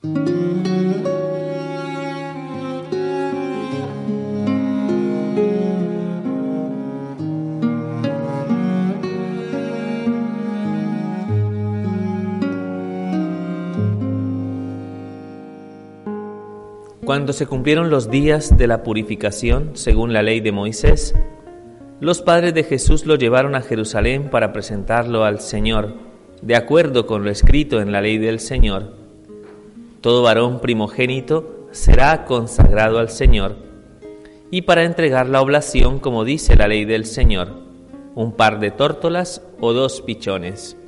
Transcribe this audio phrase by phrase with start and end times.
[0.00, 0.14] Cuando
[17.32, 21.16] se cumplieron los días de la purificación, según la ley de Moisés,
[21.98, 25.94] los padres de Jesús lo llevaron a Jerusalén para presentarlo al Señor,
[26.40, 29.07] de acuerdo con lo escrito en la ley del Señor.
[30.08, 33.56] Todo varón primogénito será consagrado al Señor,
[34.50, 37.52] y para entregar la oblación, como dice la ley del Señor,
[38.14, 40.78] un par de tórtolas o dos pichones.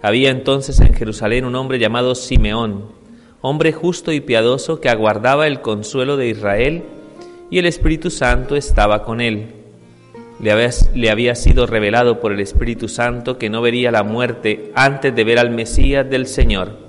[0.00, 2.92] Había entonces en Jerusalén un hombre llamado Simeón,
[3.42, 6.84] hombre justo y piadoso que aguardaba el consuelo de Israel,
[7.50, 9.48] y el Espíritu Santo estaba con él.
[10.40, 14.72] Le había, le había, sido revelado por el Espíritu Santo que no vería la muerte
[14.74, 16.83] antes de ver al Mesías del Señor.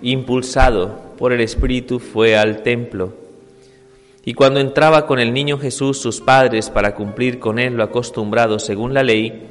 [0.00, 3.14] Impulsado por el Espíritu fue al templo.
[4.24, 8.60] Y cuando entraba con el niño Jesús sus padres para cumplir con él lo acostumbrado
[8.60, 9.42] según la ley,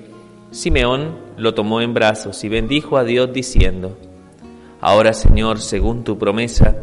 [0.52, 3.98] Simeón lo tomó en brazos y bendijo a Dios diciendo,
[4.80, 6.78] Ahora, Señor, según tu promesa,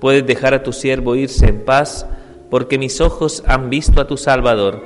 [0.00, 2.06] puedes dejar a tu siervo irse en paz,
[2.50, 4.82] porque mis ojos han visto a tu Salvador,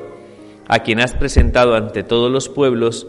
[0.68, 3.08] a quien has presentado ante todos los pueblos,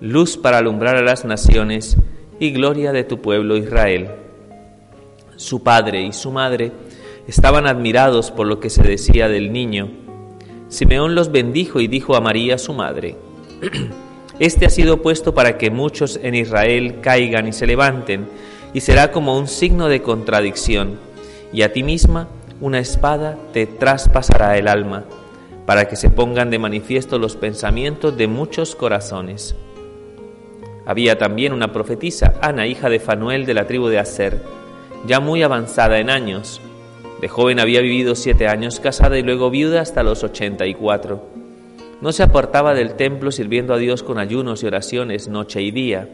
[0.00, 1.98] luz para alumbrar a las naciones
[2.40, 4.21] y gloria de tu pueblo Israel.
[5.36, 6.72] Su padre y su madre
[7.26, 9.90] estaban admirados por lo que se decía del niño.
[10.68, 13.16] Simeón los bendijo y dijo a María su madre,
[14.38, 18.26] Este ha sido puesto para que muchos en Israel caigan y se levanten,
[18.72, 20.98] y será como un signo de contradicción,
[21.52, 22.28] y a ti misma
[22.60, 25.04] una espada te traspasará el alma,
[25.66, 29.54] para que se pongan de manifiesto los pensamientos de muchos corazones.
[30.86, 34.42] Había también una profetisa, Ana, hija de Fanuel de la tribu de Aser,
[35.06, 36.60] ya muy avanzada en años.
[37.20, 41.24] De joven había vivido siete años casada y luego viuda hasta los ochenta y cuatro.
[42.00, 46.08] No se apartaba del templo sirviendo a Dios con ayunos y oraciones noche y día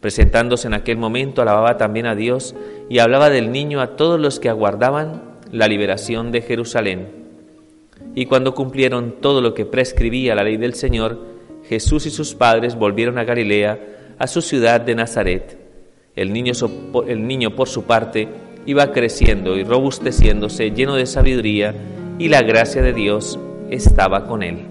[0.00, 2.54] Presentándose en aquel momento, alababa también a Dios
[2.88, 7.08] y hablaba del niño a todos los que aguardaban la liberación de Jerusalén.
[8.14, 11.18] Y cuando cumplieron todo lo que prescribía la ley del Señor,
[11.64, 15.67] Jesús y sus padres volvieron a Galilea, a su ciudad de Nazaret.
[16.18, 16.52] El niño,
[17.06, 18.28] el niño por su parte
[18.66, 21.72] iba creciendo y robusteciéndose, lleno de sabiduría,
[22.18, 23.38] y la gracia de Dios
[23.70, 24.66] estaba con él.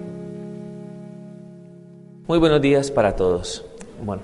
[2.28, 3.66] Muy buenos días para todos.
[4.04, 4.24] Bueno,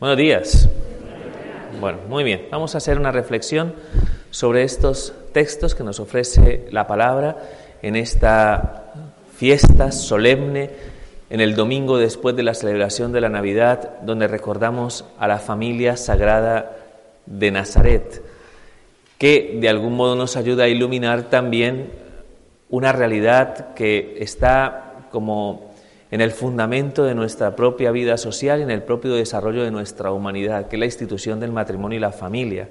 [0.00, 0.68] Buenos días.
[1.80, 2.48] Bueno, muy bien.
[2.50, 3.74] Vamos a hacer una reflexión
[4.30, 7.36] sobre estos textos que nos ofrece la palabra
[7.80, 8.92] en esta
[9.36, 10.70] fiesta solemne,
[11.30, 15.96] en el domingo después de la celebración de la Navidad, donde recordamos a la familia
[15.96, 16.76] sagrada
[17.24, 18.22] de Nazaret,
[19.16, 21.92] que de algún modo nos ayuda a iluminar también
[22.68, 25.70] una realidad que está como
[26.10, 30.10] en el fundamento de nuestra propia vida social y en el propio desarrollo de nuestra
[30.10, 32.68] humanidad, que es la institución del matrimonio y la familia,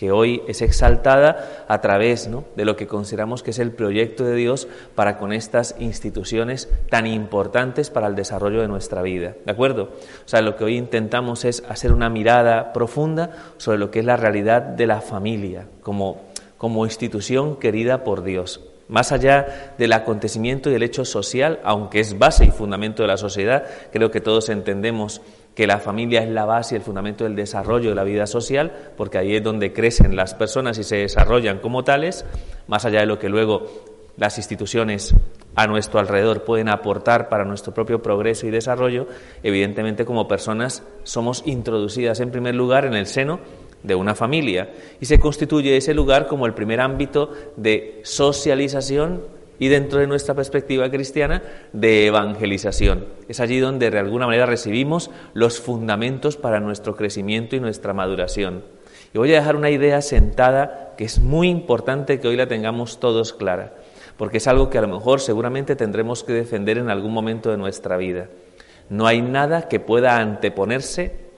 [0.00, 4.34] que hoy es exaltada a través de lo que consideramos que es el proyecto de
[4.34, 9.34] Dios para con estas instituciones tan importantes para el desarrollo de nuestra vida.
[9.44, 9.90] ¿De acuerdo?
[10.24, 14.06] O sea, lo que hoy intentamos es hacer una mirada profunda sobre lo que es
[14.06, 16.22] la realidad de la familia como,
[16.56, 18.62] como institución querida por Dios.
[18.88, 23.18] Más allá del acontecimiento y del hecho social, aunque es base y fundamento de la
[23.18, 25.20] sociedad, creo que todos entendemos
[25.60, 28.72] que la familia es la base y el fundamento del desarrollo de la vida social,
[28.96, 32.24] porque ahí es donde crecen las personas y se desarrollan como tales,
[32.66, 33.66] más allá de lo que luego
[34.16, 35.14] las instituciones
[35.54, 39.06] a nuestro alrededor pueden aportar para nuestro propio progreso y desarrollo,
[39.42, 43.38] evidentemente como personas somos introducidas en primer lugar en el seno
[43.82, 49.20] de una familia y se constituye ese lugar como el primer ámbito de socialización
[49.60, 53.06] y dentro de nuestra perspectiva cristiana de evangelización.
[53.28, 58.64] Es allí donde de alguna manera recibimos los fundamentos para nuestro crecimiento y nuestra maduración.
[59.12, 63.00] Y voy a dejar una idea sentada que es muy importante que hoy la tengamos
[63.00, 63.74] todos clara,
[64.16, 67.58] porque es algo que a lo mejor seguramente tendremos que defender en algún momento de
[67.58, 68.28] nuestra vida.
[68.88, 71.30] No hay nada que pueda anteponerse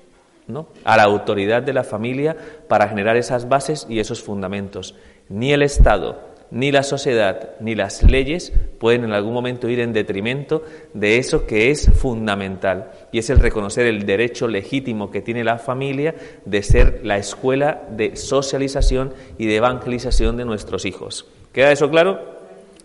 [0.84, 2.36] a la autoridad de la familia
[2.69, 4.94] para generar esas bases y esos fundamentos.
[5.28, 9.94] Ni el Estado, ni la sociedad, ni las leyes pueden en algún momento ir en
[9.94, 10.62] detrimento
[10.93, 15.58] de eso que es fundamental, y es el reconocer el derecho legítimo que tiene la
[15.58, 16.14] familia
[16.44, 21.26] de ser la escuela de socialización y de evangelización de nuestros hijos.
[21.54, 22.20] ¿Queda eso claro?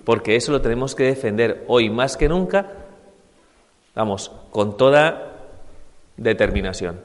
[0.06, 2.72] Porque eso lo tenemos que defender hoy más que nunca,
[3.94, 5.34] vamos, con toda
[6.16, 7.02] determinación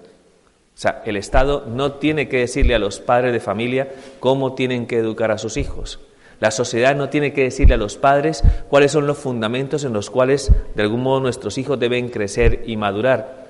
[0.74, 4.86] O sea, el Estado no tiene que decirle a los padres de familia cómo tienen
[4.86, 5.98] que educar a sus hijos.
[6.42, 10.10] La sociedad no tiene que decirle a los padres cuáles son los fundamentos en los
[10.10, 13.46] cuales de algún modo nuestros hijos deben crecer y madurar.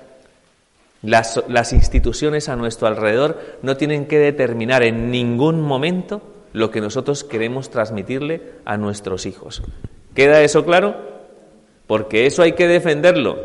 [1.01, 6.21] Las, las, instituciones a nuestro alrededor no tienen que determinar en ningún momento
[6.53, 9.63] lo que nosotros queremos transmitirle a nuestros hijos.
[10.13, 10.95] ¿Queda eso claro?
[11.87, 13.39] Porque eso hay que defenderlo,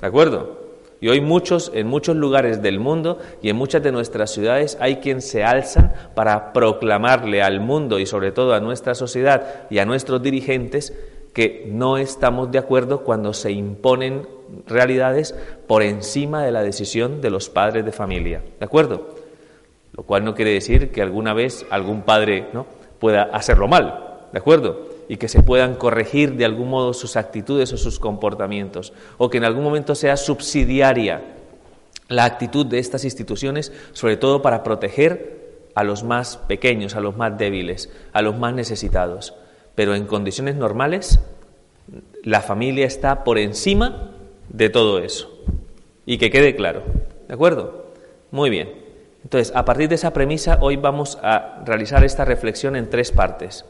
[0.00, 0.63] ¿de acuerdo?
[1.04, 5.00] Y hoy muchos, en muchos lugares del mundo y en muchas de nuestras ciudades hay
[5.00, 9.84] quien se alzan para proclamarle al mundo y sobre todo a nuestra sociedad y a
[9.84, 10.94] nuestros dirigentes
[11.34, 14.26] que no estamos de acuerdo cuando se imponen
[14.66, 15.34] realidades
[15.66, 18.40] por encima de la decisión de los padres de familia.
[18.58, 19.10] ¿De acuerdo?
[19.92, 22.64] Lo cual no quiere decir que alguna vez algún padre ¿no?
[22.98, 24.22] pueda hacerlo mal.
[24.32, 24.93] ¿De acuerdo?
[25.08, 29.38] Y que se puedan corregir de algún modo sus actitudes o sus comportamientos, o que
[29.38, 31.22] en algún momento sea subsidiaria
[32.08, 37.16] la actitud de estas instituciones, sobre todo para proteger a los más pequeños, a los
[37.16, 39.34] más débiles, a los más necesitados.
[39.74, 41.20] Pero en condiciones normales,
[42.22, 44.10] la familia está por encima
[44.48, 45.30] de todo eso.
[46.06, 46.82] Y que quede claro.
[47.26, 47.86] ¿De acuerdo?
[48.30, 48.72] Muy bien.
[49.22, 53.64] Entonces, a partir de esa premisa, hoy vamos a realizar esta reflexión en tres partes.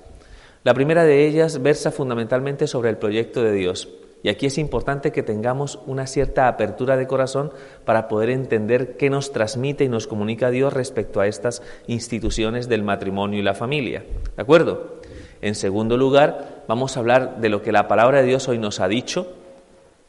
[0.65, 3.91] La primera de ellas versa fundamentalmente sobre el proyecto de Dios.
[4.23, 7.53] Y aquí es importante que tengamos una cierta apertura de corazón
[7.85, 12.83] para poder entender qué nos transmite y nos comunica Dios respecto a estas instituciones del
[12.83, 14.05] matrimonio y la familia.
[14.35, 15.01] ¿De acuerdo?
[15.43, 18.81] En segundo lugar, vamos a hablar de lo que la palabra de Dios hoy nos
[18.81, 19.35] ha dicho,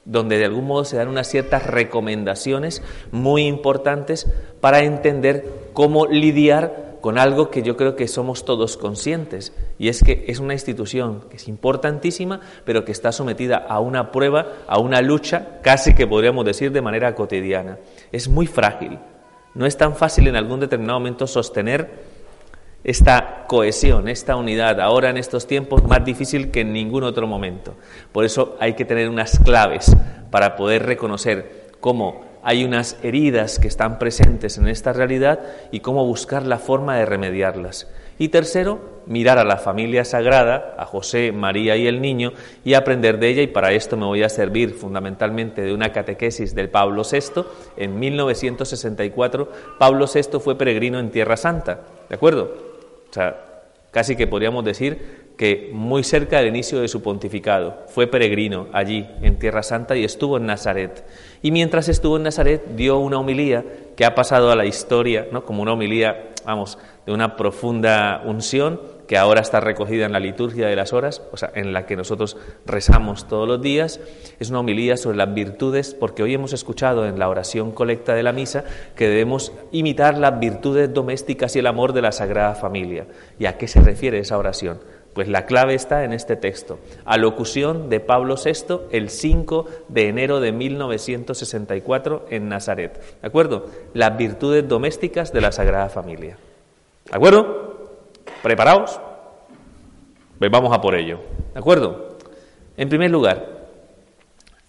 [0.06, 2.82] donde de algún modo se dan unas ciertas recomendaciones
[3.12, 4.32] muy importantes
[4.62, 10.04] para entender cómo lidiar con algo que yo creo que somos todos conscientes, y es
[10.04, 14.80] que es una institución que es importantísima, pero que está sometida a una prueba, a
[14.80, 17.78] una lucha, casi que podríamos decir de manera cotidiana.
[18.12, 18.98] Es muy frágil.
[19.54, 21.92] No es tan fácil en algún determinado momento sostener
[22.84, 27.76] esta cohesión, esta unidad, ahora en estos tiempos más difícil que en ningún otro momento.
[28.12, 29.96] Por eso hay que tener unas claves
[30.32, 35.40] para poder reconocer cómo hay unas heridas que están presentes en esta realidad
[35.72, 37.92] y cómo buscar la forma de remediarlas.
[38.20, 42.34] Y tercero, mirar a la familia sagrada, a José, María y el niño,
[42.64, 46.54] y aprender de ella, y para esto me voy a servir fundamentalmente de una catequesis
[46.54, 47.42] del Pablo VI.
[47.78, 52.56] En 1964, Pablo VI fue peregrino en Tierra Santa, ¿de acuerdo?
[53.10, 53.38] O sea,
[53.90, 59.08] casi que podríamos decir que muy cerca del inicio de su pontificado fue peregrino allí
[59.22, 61.04] en Tierra Santa y estuvo en Nazaret.
[61.46, 63.64] Y mientras estuvo en Nazaret dio una homilía
[63.96, 65.46] que ha pasado a la historia, ¿no?
[65.46, 70.66] como una homilía, vamos, de una profunda unción que ahora está recogida en la liturgia
[70.66, 74.00] de las horas, o sea, en la que nosotros rezamos todos los días.
[74.40, 78.24] Es una homilía sobre las virtudes, porque hoy hemos escuchado en la oración colecta de
[78.24, 78.64] la misa
[78.96, 83.06] que debemos imitar las virtudes domésticas y el amor de la Sagrada Familia.
[83.38, 84.80] ¿Y a qué se refiere esa oración?
[85.16, 86.78] Pues la clave está en este texto.
[87.06, 93.02] Alocución de Pablo VI el 5 de enero de 1964 en Nazaret.
[93.22, 93.68] ¿De acuerdo?
[93.94, 96.36] Las virtudes domésticas de la Sagrada Familia.
[97.10, 97.88] ¿De acuerdo?
[98.44, 99.00] ¿Preparados?
[100.38, 101.22] Pues vamos a por ello.
[101.54, 102.18] ¿De acuerdo?
[102.76, 103.70] En primer lugar,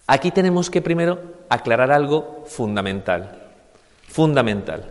[0.07, 3.49] aquí tenemos que primero aclarar algo fundamental.
[4.07, 4.85] Fundamental.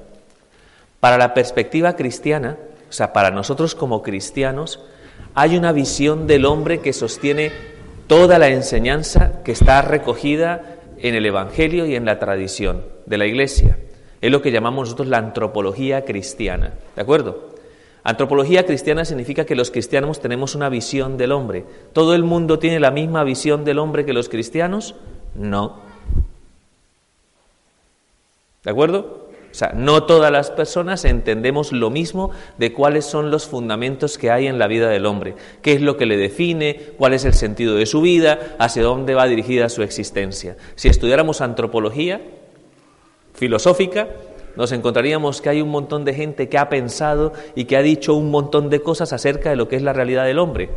[1.01, 2.59] Para la perspectiva cristiana,
[2.91, 4.85] o sea, para nosotros como cristianos,
[5.37, 7.53] hay una visión del hombre que sostiene
[8.07, 13.27] toda la enseñanza que está recogida en el Evangelio y en la tradición de la
[13.27, 13.79] Iglesia.
[14.23, 16.73] Es lo que llamamos nosotros la antropología cristiana.
[16.97, 17.51] ¿De acuerdo?
[18.03, 21.67] Antropología cristiana significa que los cristianos tenemos una visión del hombre.
[21.93, 24.95] ¿Todo el mundo tiene la misma visión del hombre que los cristianos?
[25.35, 25.81] No.
[28.65, 29.26] ¿De acuerdo?
[29.57, 34.31] O sea, no todas las personas entendemos lo mismo de cuáles son los fundamentos que
[34.31, 37.33] hay en la vida del hombre, qué es lo que le define, cuál es el
[37.33, 40.59] sentido de su vida, hacia dónde va dirigida su existencia.
[40.75, 42.21] Si estudiáramos antropología
[43.33, 44.09] filosófica,
[44.57, 48.13] nos encontraríamos que hay un montón de gente que ha pensado y que ha dicho
[48.13, 50.69] un montón de cosas acerca de lo que es la realidad del hombre.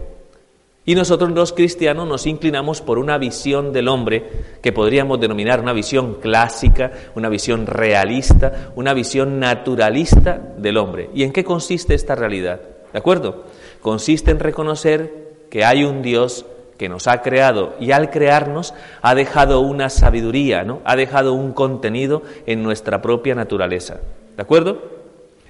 [0.85, 4.29] Y nosotros los cristianos nos inclinamos por una visión del hombre
[4.61, 11.09] que podríamos denominar una visión clásica, una visión realista, una visión naturalista del hombre.
[11.13, 12.61] ¿Y en qué consiste esta realidad?
[12.91, 13.43] ¿De acuerdo?
[13.81, 16.45] Consiste en reconocer que hay un Dios
[16.77, 20.81] que nos ha creado y al crearnos ha dejado una sabiduría, ¿no?
[20.85, 23.99] Ha dejado un contenido en nuestra propia naturaleza.
[24.35, 24.81] ¿De acuerdo?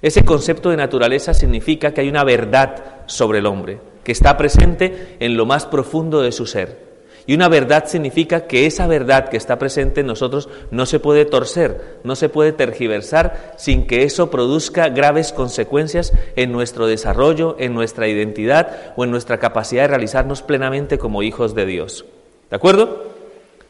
[0.01, 5.17] Ese concepto de naturaleza significa que hay una verdad sobre el hombre que está presente
[5.19, 6.87] en lo más profundo de su ser
[7.27, 11.25] Y una verdad significa que esa verdad que está presente en nosotros no se puede
[11.25, 17.73] torcer, no se puede tergiversar sin que eso produzca graves consecuencias en nuestro desarrollo, en
[17.73, 22.05] nuestra identidad o en nuestra capacidad de realizarnos plenamente como hijos de Dios.
[22.49, 23.03] ¿De acuerdo?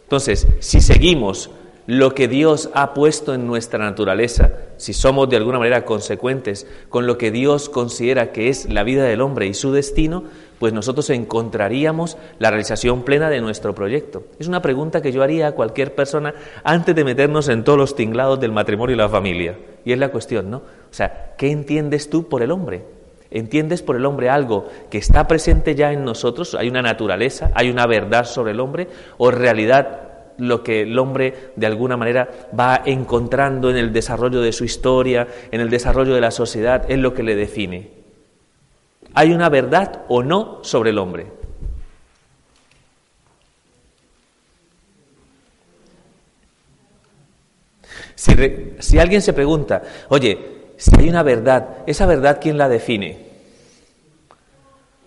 [0.03, 1.51] Entonces, si seguimos
[1.87, 7.07] lo que Dios ha puesto en nuestra naturaleza, si somos de alguna manera consecuentes con
[7.07, 10.23] lo que Dios considera que es la vida del hombre y su destino,
[10.59, 14.23] pues nosotros encontraríamos la realización plena de nuestro proyecto.
[14.39, 16.33] Es una pregunta que yo haría a cualquier persona
[16.63, 19.57] antes de meternos en todos los tinglados del matrimonio y la familia.
[19.85, 20.57] Y es la cuestión, ¿no?
[20.57, 22.83] O sea, ¿qué entiendes tú por el hombre?
[23.31, 26.55] ¿Entiendes por el hombre algo que está presente ya en nosotros?
[26.55, 27.51] ¿Hay una naturaleza?
[27.53, 28.87] ¿Hay una verdad sobre el hombre?
[29.17, 30.08] ¿O realidad
[30.39, 35.27] lo que el hombre de alguna manera va encontrando en el desarrollo de su historia,
[35.51, 37.91] en el desarrollo de la sociedad, es lo que le define.
[39.13, 41.27] ¿Hay una verdad o no sobre el hombre?
[48.79, 53.28] Si, alguien se pregunta, oye, si hay una verdad, ¿esa verdad quién la define?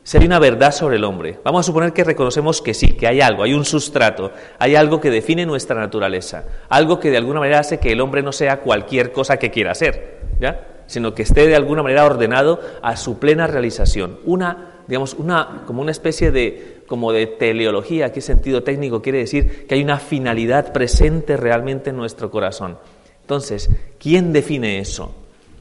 [0.05, 1.39] Sería una verdad sobre el hombre.
[1.45, 5.01] Vamos a suponer que reconocemos que sí, que hay algo, hay un sustrato, hay algo
[5.01, 8.61] que define nuestra naturaleza, algo que de alguna manera hace que el hombre no sea
[8.61, 10.67] cualquier cosa que quiera ser, ¿ya?
[10.87, 14.19] sino que esté de alguna manera ordenado a su plena realización.
[14.25, 19.67] Una, digamos, una, como una especie de, como de teleología, ¿qué sentido técnico quiere decir?
[19.67, 22.77] Que hay una finalidad presente realmente en nuestro corazón.
[23.21, 25.15] Entonces, ¿quién define eso?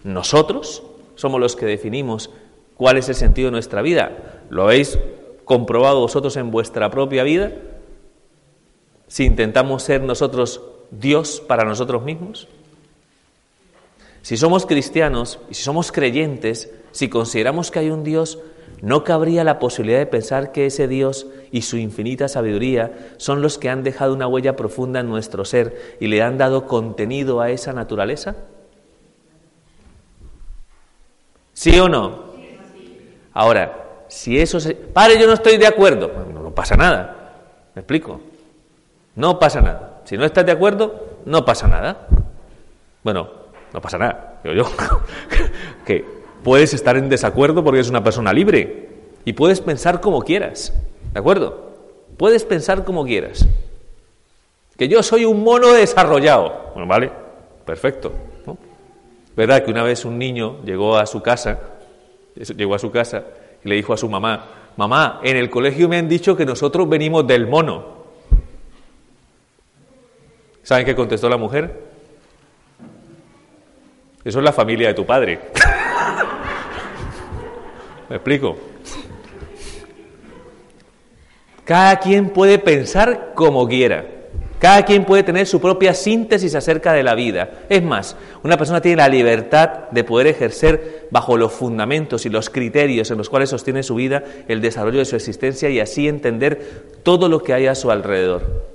[0.03, 0.83] ¿Nosotros?
[1.15, 2.31] Somos los que definimos
[2.81, 4.41] ¿Cuál es el sentido de nuestra vida?
[4.49, 4.97] ¿Lo habéis
[5.45, 7.51] comprobado vosotros en vuestra propia vida?
[9.05, 12.47] Si intentamos ser nosotros Dios para nosotros mismos.
[14.23, 18.39] Si somos cristianos y si somos creyentes, si consideramos que hay un Dios,
[18.81, 23.59] no cabría la posibilidad de pensar que ese Dios y su infinita sabiduría son los
[23.59, 27.51] que han dejado una huella profunda en nuestro ser y le han dado contenido a
[27.51, 28.37] esa naturaleza.
[31.53, 32.30] ¿Sí o no?
[33.33, 34.75] Ahora, si eso se...
[34.75, 36.11] Padre, yo no estoy de acuerdo.
[36.33, 37.33] no, pasa nada.
[37.73, 38.19] ¿Me explico?
[39.15, 40.01] No pasa nada.
[40.03, 42.07] Si no estás de acuerdo, no pasa nada.
[43.03, 43.29] Bueno,
[43.73, 44.39] no pasa nada.
[44.43, 44.65] Digo yo
[45.85, 46.05] que
[46.43, 48.89] puedes estar en desacuerdo porque eres una persona libre
[49.25, 50.73] y puedes pensar como quieras.
[51.13, 51.71] ¿De acuerdo?
[52.17, 53.47] Puedes pensar como quieras.
[54.77, 56.71] Que yo soy un mono desarrollado.
[56.73, 57.11] Bueno, vale,
[57.65, 58.11] perfecto.
[59.35, 61.59] ¿Verdad que una vez un niño llegó a su casa
[62.35, 63.23] llegó a su casa
[63.63, 64.45] y le dijo a su mamá,
[64.77, 68.01] mamá, en el colegio me han dicho que nosotros venimos del mono.
[70.63, 71.91] ¿Saben qué contestó la mujer?
[74.23, 75.39] Eso es la familia de tu padre.
[78.09, 78.57] ¿Me explico?
[81.65, 84.20] Cada quien puede pensar como quiera.
[84.61, 87.63] Cada quien puede tener su propia síntesis acerca de la vida.
[87.67, 92.51] Es más, una persona tiene la libertad de poder ejercer bajo los fundamentos y los
[92.51, 96.99] criterios en los cuales sostiene su vida el desarrollo de su existencia y así entender
[97.01, 98.67] todo lo que hay a su alrededor.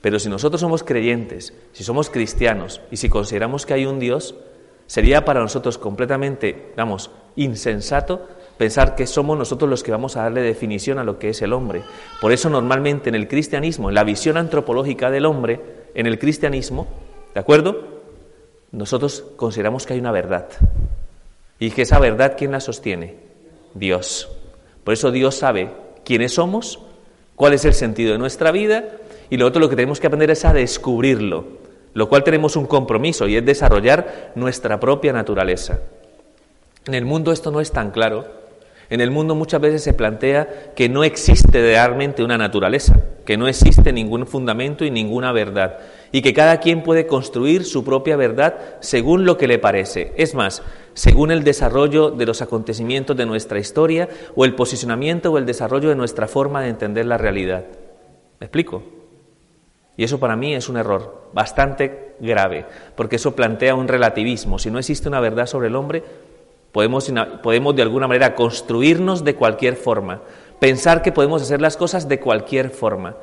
[0.00, 4.34] Pero si nosotros somos creyentes, si somos cristianos y si consideramos que hay un Dios,
[4.88, 10.42] sería para nosotros completamente, vamos, insensato pensar que somos nosotros los que vamos a darle
[10.42, 11.82] definición a lo que es el hombre.
[12.20, 15.60] Por eso normalmente en el cristianismo, en la visión antropológica del hombre,
[15.94, 16.86] en el cristianismo,
[17.34, 18.02] ¿de acuerdo?
[18.72, 20.48] Nosotros consideramos que hay una verdad.
[21.58, 23.16] Y que esa verdad, ¿quién la sostiene?
[23.74, 24.28] Dios.
[24.82, 25.70] Por eso Dios sabe
[26.04, 26.80] quiénes somos,
[27.36, 28.84] cuál es el sentido de nuestra vida,
[29.30, 31.44] y lo otro lo que tenemos que aprender es a descubrirlo,
[31.94, 35.80] lo cual tenemos un compromiso y es desarrollar nuestra propia naturaleza.
[36.86, 38.26] En el mundo esto no es tan claro,
[38.90, 43.48] en el mundo muchas veces se plantea que no existe realmente una naturaleza, que no
[43.48, 45.78] existe ningún fundamento y ninguna verdad,
[46.12, 50.12] y que cada quien puede construir su propia verdad según lo que le parece.
[50.16, 50.62] Es más,
[50.92, 55.88] según el desarrollo de los acontecimientos de nuestra historia o el posicionamiento o el desarrollo
[55.88, 57.64] de nuestra forma de entender la realidad.
[58.38, 58.82] ¿Me explico?
[59.96, 64.58] Y eso para mí es un error bastante grave, porque eso plantea un relativismo.
[64.58, 66.02] Si no existe una verdad sobre el hombre,
[66.74, 67.08] Podemos,
[67.40, 70.22] podemos de alguna manera construirnos de cualquier forma,
[70.58, 73.14] pensar que podemos hacer las cosas de cualquier forma.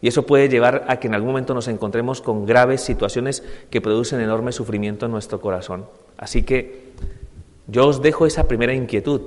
[0.00, 3.82] Y eso puede llevar a que en algún momento nos encontremos con graves situaciones que
[3.82, 5.84] producen enorme sufrimiento en nuestro corazón.
[6.16, 6.92] Así que
[7.66, 9.20] yo os dejo esa primera inquietud.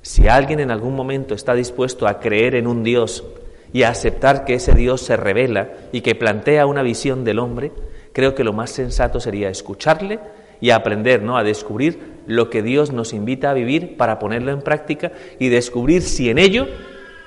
[0.00, 3.24] Si alguien en algún momento está dispuesto a creer en un Dios
[3.72, 7.72] y a aceptar que ese Dios se revela y que plantea una visión del hombre,
[8.12, 10.20] creo que lo más sensato sería escucharle
[10.60, 11.36] y aprender, ¿no?
[11.36, 16.02] A descubrir lo que Dios nos invita a vivir para ponerlo en práctica y descubrir
[16.02, 16.66] si en ello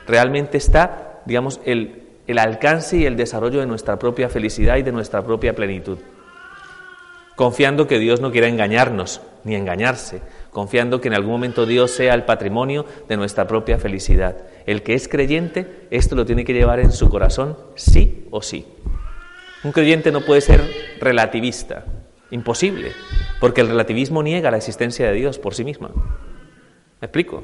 [0.08, 4.92] realmente está, digamos, el el alcance y el desarrollo de nuestra propia felicidad y de
[4.92, 5.98] nuestra propia plenitud.
[7.36, 10.22] Confiando que Dios no quiera engañarnos ni engañarse,
[10.52, 14.38] confiando que en algún momento Dios sea el patrimonio de nuestra propia felicidad.
[14.66, 18.66] El que es creyente, esto lo tiene que llevar en su corazón sí o sí.
[19.64, 20.62] Un creyente no puede ser
[21.00, 21.86] relativista,
[22.36, 22.92] imposible,
[23.40, 25.90] porque el relativismo niega la existencia de Dios por sí misma.
[27.02, 27.44] ¿Me explico?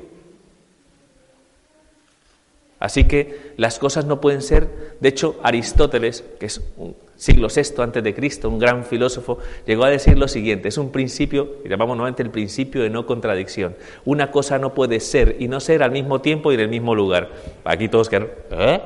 [2.79, 7.83] Así que las cosas no pueden ser, de hecho Aristóteles, que es un siglo VI
[7.83, 11.69] antes de Cristo, un gran filósofo, llegó a decir lo siguiente, es un principio, y
[11.69, 13.75] llamamos nuevamente el principio de no contradicción.
[14.03, 16.95] Una cosa no puede ser y no ser al mismo tiempo y en el mismo
[16.95, 17.29] lugar.
[17.65, 18.81] Aquí todos quedan, ¿eh?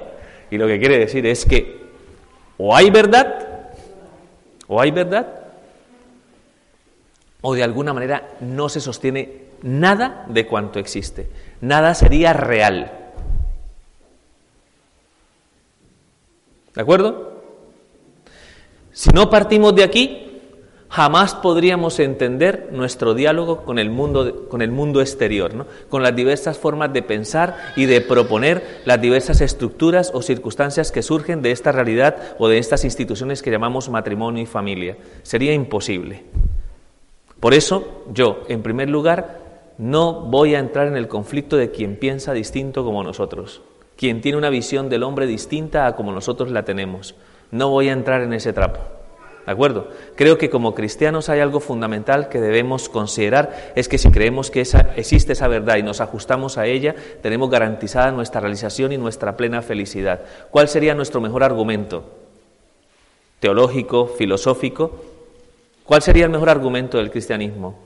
[0.52, 1.86] Y lo que quiere decir es que
[2.58, 3.72] o hay verdad,
[4.68, 5.45] o hay verdad,
[7.48, 11.30] o de alguna manera no se sostiene nada de cuanto existe.
[11.62, 12.92] Nada sería real.
[16.74, 17.44] ¿De acuerdo?
[18.94, 20.42] Si no partimos de aquí,
[20.90, 25.68] jamás podríamos entender nuestro diálogo con el mundo, con el mundo exterior, ¿no?
[25.88, 31.04] con las diversas formas de pensar y de proponer las diversas estructuras o circunstancias que
[31.04, 34.98] surgen de esta realidad o de estas instituciones que llamamos matrimonio y familia.
[35.22, 36.24] Sería imposible.
[37.46, 39.40] Por eso, yo, en primer lugar,
[39.78, 43.62] no voy a entrar en el conflicto de quien piensa distinto como nosotros,
[43.96, 47.14] quien tiene una visión del hombre distinta a como nosotros la tenemos.
[47.52, 48.80] No voy a entrar en ese trapo.
[49.46, 49.90] ¿De acuerdo?
[50.16, 54.62] Creo que como cristianos hay algo fundamental que debemos considerar, es que si creemos que
[54.96, 59.62] existe esa verdad y nos ajustamos a ella, tenemos garantizada nuestra realización y nuestra plena
[59.62, 60.22] felicidad.
[60.50, 62.10] ¿Cuál sería nuestro mejor argumento?
[63.40, 65.15] ¿Teológico, filosófico?
[65.86, 67.78] ¿Cuál sería el mejor argumento del cristianismo?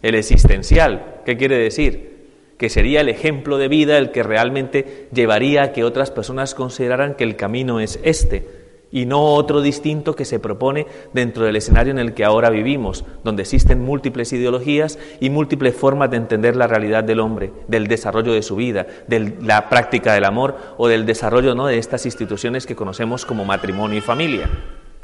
[0.00, 1.22] El existencial.
[1.24, 2.14] ¿Qué quiere decir?
[2.58, 7.14] que sería el ejemplo de vida el que realmente llevaría a que otras personas consideraran
[7.14, 11.90] que el camino es este y no otro distinto que se propone dentro del escenario
[11.90, 16.68] en el que ahora vivimos, donde existen múltiples ideologías y múltiples formas de entender la
[16.68, 21.06] realidad del hombre, del desarrollo de su vida, de la práctica del amor o del
[21.06, 21.66] desarrollo ¿no?
[21.66, 24.48] de estas instituciones que conocemos como matrimonio y familia.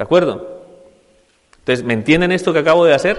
[0.00, 0.62] ¿De acuerdo?
[1.58, 3.18] Entonces, ¿me entienden esto que acabo de hacer?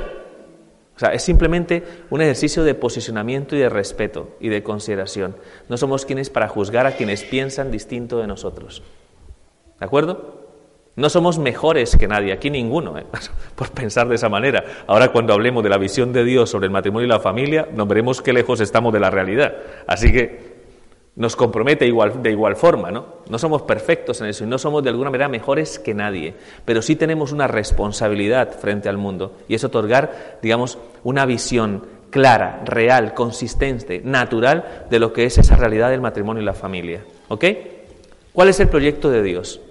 [0.95, 5.35] O sea, es simplemente un ejercicio de posicionamiento y de respeto y de consideración.
[5.69, 8.81] No somos quienes para juzgar a quienes piensan distinto de nosotros.
[9.79, 10.41] ¿De acuerdo?
[10.95, 13.05] No somos mejores que nadie, aquí ninguno, ¿eh?
[13.55, 14.65] por pensar de esa manera.
[14.87, 17.87] Ahora cuando hablemos de la visión de Dios sobre el matrimonio y la familia, nos
[17.87, 19.55] veremos qué lejos estamos de la realidad.
[19.85, 20.50] Así que
[21.21, 23.05] nos compromete igual, de igual forma, ¿no?
[23.29, 26.33] No somos perfectos en eso y no somos de alguna manera mejores que nadie,
[26.65, 32.63] pero sí tenemos una responsabilidad frente al mundo y es otorgar, digamos, una visión clara,
[32.65, 37.03] real, consistente, natural de lo que es esa realidad del matrimonio y la familia.
[37.27, 37.45] ¿Ok?
[38.33, 39.61] ¿Cuál es el proyecto de Dios?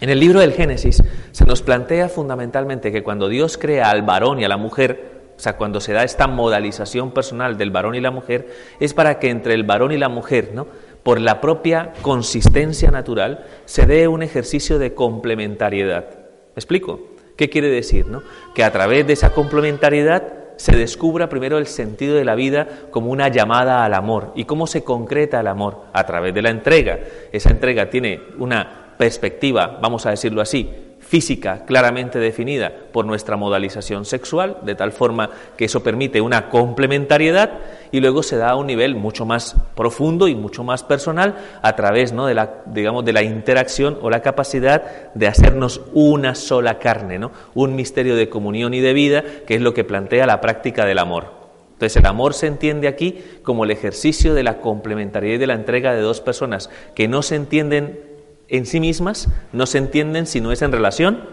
[0.00, 4.38] En el libro del Génesis se nos plantea fundamentalmente que cuando Dios crea al varón
[4.38, 8.00] y a la mujer, o sea, cuando se da esta modalización personal del varón y
[8.00, 8.46] la mujer,
[8.78, 10.68] es para que entre el varón y la mujer, ¿no?
[11.02, 16.10] por la propia consistencia natural, se dé un ejercicio de complementariedad.
[16.10, 17.00] ¿Me explico?
[17.36, 18.06] ¿Qué quiere decir?
[18.06, 18.22] No?
[18.54, 23.10] Que a través de esa complementariedad se descubra primero el sentido de la vida como
[23.10, 24.30] una llamada al amor.
[24.36, 25.86] ¿Y cómo se concreta el amor?
[25.92, 27.00] A través de la entrega.
[27.32, 30.70] Esa entrega tiene una perspectiva, vamos a decirlo así,
[31.12, 37.50] física claramente definida por nuestra modalización sexual, de tal forma que eso permite una complementariedad
[37.90, 41.76] y luego se da a un nivel mucho más profundo y mucho más personal a
[41.76, 42.24] través ¿no?
[42.24, 47.30] de, la, digamos, de la interacción o la capacidad de hacernos una sola carne, ¿no?
[47.52, 50.98] un misterio de comunión y de vida, que es lo que plantea la práctica del
[50.98, 51.42] amor.
[51.74, 55.56] Entonces el amor se entiende aquí como el ejercicio de la complementariedad y de la
[55.56, 58.11] entrega de dos personas que no se entienden
[58.52, 61.24] en sí mismas no se entienden si no es en relación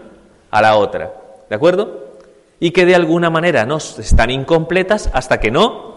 [0.50, 1.12] a la otra.
[1.48, 2.16] ¿De acuerdo?
[2.58, 5.90] Y que de alguna manera no están incompletas hasta que no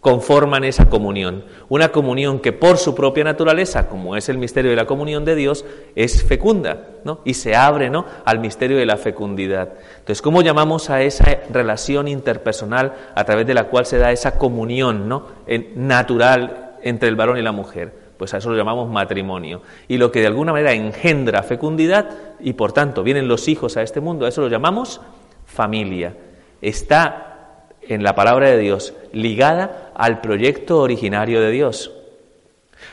[0.00, 1.44] conforman esa comunión.
[1.68, 5.34] Una comunión que por su propia naturaleza, como es el misterio de la comunión de
[5.34, 7.20] Dios, es fecunda, ¿no?
[7.24, 8.06] Y se abre, ¿no?
[8.24, 9.74] al misterio de la fecundidad.
[9.98, 14.38] Entonces, ¿cómo llamamos a esa relación interpersonal a través de la cual se da esa
[14.38, 15.26] comunión, ¿no?
[15.74, 18.05] natural entre el varón y la mujer?
[18.16, 19.62] Pues a eso lo llamamos matrimonio.
[19.88, 23.82] Y lo que de alguna manera engendra fecundidad y por tanto vienen los hijos a
[23.82, 25.00] este mundo, a eso lo llamamos
[25.44, 26.14] familia.
[26.62, 31.92] Está en la palabra de Dios ligada al proyecto originario de Dios.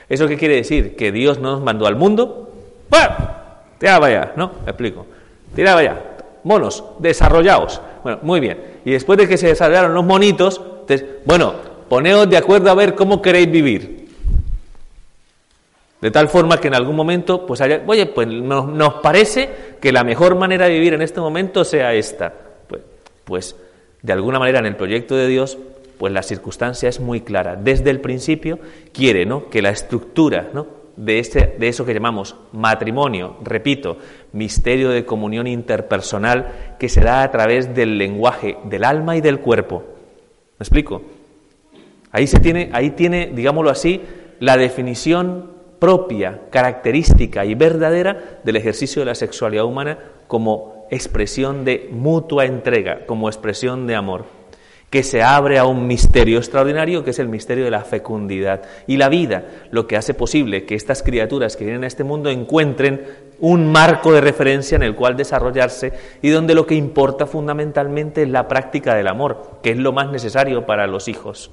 [0.09, 0.95] ¿Eso qué quiere decir?
[0.95, 2.51] Que Dios no nos mandó al mundo.
[2.89, 3.09] ¡Bueno!
[3.79, 4.51] Tira vaya, ¿no?
[4.63, 5.05] Me explico.
[5.55, 6.01] Tira vaya.
[6.43, 7.81] Monos, desarrollaos.
[8.03, 8.57] Bueno, muy bien.
[8.85, 10.61] Y después de que se desarrollaron los monitos,
[11.25, 11.53] bueno,
[11.89, 14.02] poneos de acuerdo a ver cómo queréis vivir.
[16.03, 20.03] De tal forma que en algún momento, pues haya, oye, pues nos, parece que la
[20.03, 22.33] mejor manera de vivir en este momento sea esta.
[22.67, 22.81] Pues,
[23.23, 23.55] pues
[24.01, 25.57] de alguna manera en el proyecto de Dios,
[25.97, 27.55] pues la circunstancia es muy clara.
[27.55, 28.59] Desde el principio
[28.91, 29.49] quiere ¿no?
[29.49, 30.67] que la estructura ¿no?
[30.97, 33.97] de, este, de eso que llamamos matrimonio, repito,
[34.33, 39.39] misterio de comunión interpersonal que se da a través del lenguaje del alma y del
[39.39, 39.85] cuerpo.
[40.59, 41.01] ¿Me explico?
[42.11, 44.01] Ahí se tiene, ahí tiene, digámoslo así,
[44.41, 45.52] la definición
[45.83, 53.05] propia, característica y verdadera del ejercicio de la sexualidad humana como expresión de mutua entrega,
[53.05, 54.23] como expresión de amor,
[54.89, 58.95] que se abre a un misterio extraordinario que es el misterio de la fecundidad y
[58.95, 63.01] la vida, lo que hace posible que estas criaturas que vienen a este mundo encuentren
[63.41, 65.91] un marco de referencia en el cual desarrollarse
[66.21, 70.09] y donde lo que importa fundamentalmente es la práctica del amor, que es lo más
[70.09, 71.51] necesario para los hijos.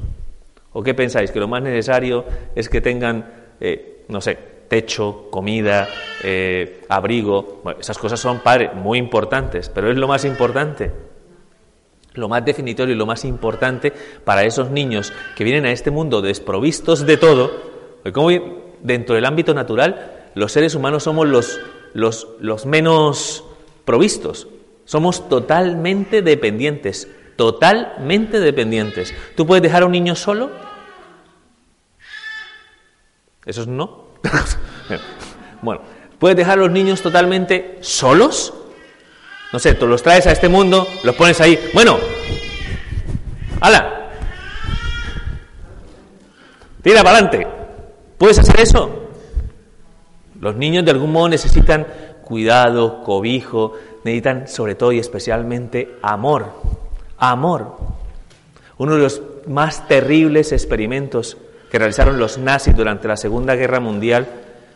[0.73, 1.33] ¿O qué pensáis?
[1.33, 3.27] ¿Que lo más necesario es que tengan,
[3.59, 5.89] eh, no sé, techo, comida,
[6.23, 7.61] eh, abrigo?
[7.65, 10.91] Bueno, esas cosas son, padre, muy importantes, pero es lo más importante.
[12.15, 13.93] Lo más definitorio y lo más importante
[14.25, 17.53] para esos niños que vienen a este mundo desprovistos de todo,
[18.13, 18.31] como
[18.83, 21.61] dentro del ámbito natural, los seres humanos somos los,
[21.93, 23.45] los, los menos
[23.85, 24.49] provistos,
[24.85, 29.15] somos totalmente dependientes, totalmente dependientes.
[29.37, 30.51] ¿Tú puedes dejar a un niño solo?
[33.45, 34.07] Eso es no.
[35.63, 35.83] bueno,
[36.19, 38.53] ¿puedes dejar a los niños totalmente solos?
[39.53, 41.59] No sé, tú los traes a este mundo, los pones ahí.
[41.75, 41.99] Bueno,
[43.61, 44.11] ¡hala!
[46.83, 47.47] Tira para adelante.
[48.17, 49.11] ¿Puedes hacer eso?
[50.41, 51.87] Los niños de algún modo necesitan
[52.25, 53.75] cuidado, cobijo,
[54.05, 56.53] necesitan sobre todo y especialmente amor
[57.21, 57.77] amor.
[58.79, 61.37] Uno de los más terribles experimentos
[61.71, 64.27] que realizaron los nazis durante la Segunda Guerra Mundial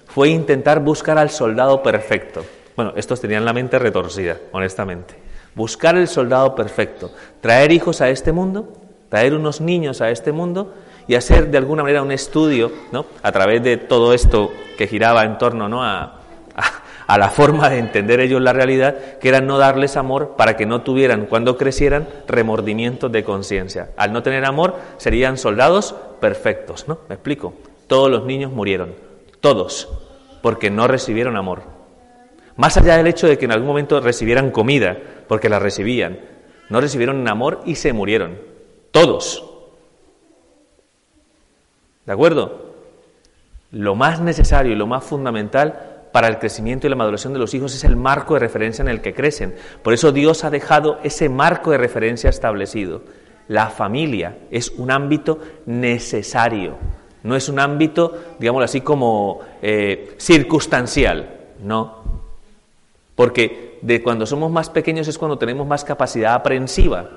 [0.07, 2.45] fue intentar buscar al soldado perfecto.
[2.77, 5.15] Bueno, estos tenían la mente retorcida, honestamente.
[5.55, 8.73] Buscar el soldado perfecto, traer hijos a este mundo,
[9.09, 10.75] traer unos niños a este mundo
[11.07, 13.07] y hacer de alguna manera un estudio, ¿no?
[13.23, 15.85] A través de todo esto que giraba en torno, ¿no?
[15.85, 16.24] a
[17.07, 20.67] a la forma de entender ellos la realidad, que era no darles amor para que
[20.67, 23.91] no tuvieran, cuando crecieran, remordimientos de conciencia.
[23.97, 26.99] Al no tener amor, serían soldados perfectos, ¿no?
[27.09, 27.55] ¿Me explico?
[27.87, 28.95] Todos los niños murieron,
[29.41, 29.89] todos,
[30.43, 31.63] porque no recibieron amor.
[32.57, 34.97] Más allá del hecho de que en algún momento recibieran comida,
[35.29, 36.21] porque la recibían,
[36.71, 38.39] no recibieron amor y se murieron,
[38.91, 39.45] todos.
[42.07, 42.75] ¿De acuerdo?
[43.71, 47.55] Lo más necesario y lo más fundamental para el crecimiento y la maduración de los
[47.55, 49.53] hijos es el marco de referencia en el que crecen.
[49.83, 53.03] Por eso Dios ha dejado ese marco de referencia establecido.
[53.49, 56.77] La familia es un ámbito necesario,
[57.25, 62.05] no es un ámbito, digámoslo así, como eh, circunstancial, no.
[63.17, 67.11] Porque de cuando somos más pequeños es cuando tenemos más capacidad aprensiva.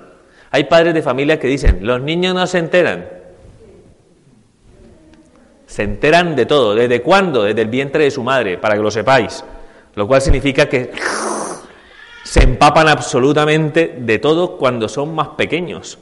[0.50, 3.17] Hay padres de familia que dicen, los niños no se enteran.
[5.68, 6.74] Se enteran de todo.
[6.74, 7.44] ¿Desde cuándo?
[7.44, 9.44] Desde el vientre de su madre, para que lo sepáis.
[9.94, 10.92] Lo cual significa que
[12.24, 16.00] se empapan absolutamente de todo cuando son más pequeños.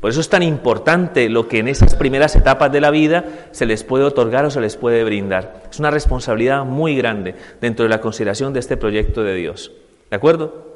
[0.00, 3.66] Por eso es tan importante lo que en esas primeras etapas de la vida se
[3.66, 5.64] les puede otorgar o se les puede brindar.
[5.70, 9.72] Es una responsabilidad muy grande dentro de la consideración de este proyecto de Dios.
[10.08, 10.68] ¿De acuerdo?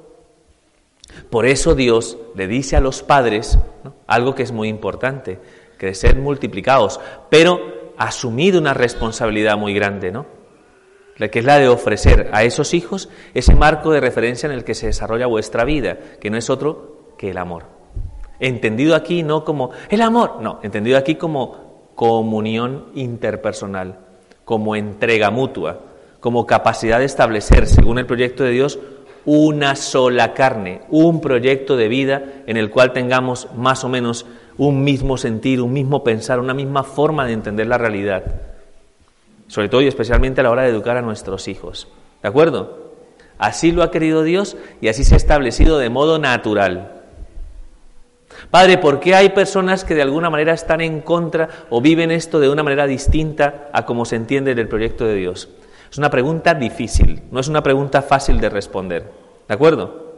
[1.31, 3.59] Por eso Dios le dice a los padres
[4.07, 5.38] algo que es muy importante,
[5.79, 10.27] crecer multiplicados, pero asumido una responsabilidad muy grande, ¿no?
[11.17, 14.65] La que es la de ofrecer a esos hijos ese marco de referencia en el
[14.65, 17.65] que se desarrolla vuestra vida, que no es otro que el amor.
[18.41, 24.01] Entendido aquí no como el amor, no, entendido aquí como comunión interpersonal,
[24.45, 25.81] como entrega mutua,
[26.19, 28.79] como capacidad de establecer, según el proyecto de Dios,
[29.25, 34.27] una sola carne, un proyecto de vida en el cual tengamos más o menos
[34.59, 38.25] un mismo sentir, un mismo pensar, una misma forma de entender la realidad.
[39.49, 41.88] Sobre todo y especialmente a la hora de educar a nuestros hijos.
[42.23, 42.93] ¿De acuerdo?
[43.38, 47.03] Así lo ha querido Dios y así se ha establecido de modo natural.
[48.51, 52.41] Padre, ¿por qué hay personas que de alguna manera están en contra o viven esto
[52.41, 55.49] de una manera distinta a como se entiende del proyecto de Dios?
[55.91, 59.11] Es una pregunta difícil, no es una pregunta fácil de responder.
[59.49, 60.12] ¿De acuerdo?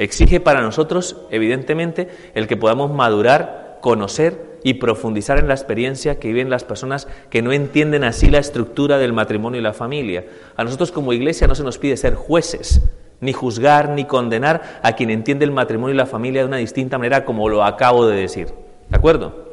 [0.00, 6.28] Exige para nosotros, evidentemente, el que podamos madurar, conocer y profundizar en la experiencia que
[6.28, 10.24] viven las personas que no entienden así la estructura del matrimonio y la familia.
[10.56, 12.80] A nosotros como iglesia no se nos pide ser jueces,
[13.20, 16.96] ni juzgar, ni condenar a quien entiende el matrimonio y la familia de una distinta
[16.96, 18.48] manera como lo acabo de decir.
[18.88, 19.50] ¿De acuerdo?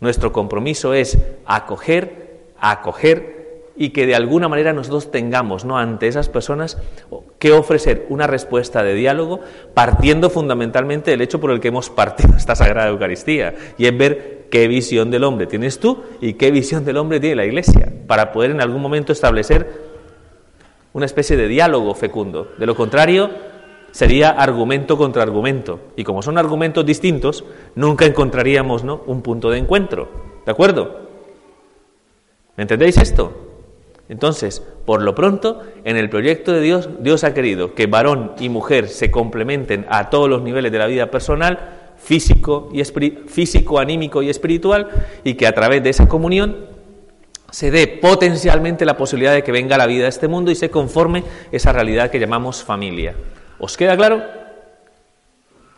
[0.00, 3.41] Nuestro compromiso es acoger, acoger
[3.82, 5.76] y que de alguna manera nosotros tengamos ¿no?
[5.76, 6.78] ante esas personas
[7.40, 9.40] que ofrecer una respuesta de diálogo
[9.74, 14.46] partiendo fundamentalmente del hecho por el que hemos partido esta Sagrada Eucaristía y es ver
[14.52, 18.30] qué visión del hombre tienes tú y qué visión del hombre tiene la Iglesia para
[18.30, 19.66] poder en algún momento establecer
[20.92, 22.52] una especie de diálogo fecundo.
[22.58, 23.30] De lo contrario,
[23.90, 25.80] sería argumento contra argumento.
[25.96, 29.02] Y como son argumentos distintos, nunca encontraríamos ¿no?
[29.06, 30.08] un punto de encuentro.
[30.46, 31.00] ¿De acuerdo?
[32.56, 33.51] ¿Me entendéis esto?
[34.12, 38.50] Entonces, por lo pronto, en el proyecto de Dios, Dios ha querido que varón y
[38.50, 44.22] mujer se complementen a todos los niveles de la vida personal, físico, y físico anímico
[44.22, 44.90] y espiritual,
[45.24, 46.66] y que a través de esa comunión
[47.50, 50.68] se dé potencialmente la posibilidad de que venga la vida a este mundo y se
[50.68, 53.14] conforme esa realidad que llamamos familia.
[53.58, 54.22] ¿Os queda claro?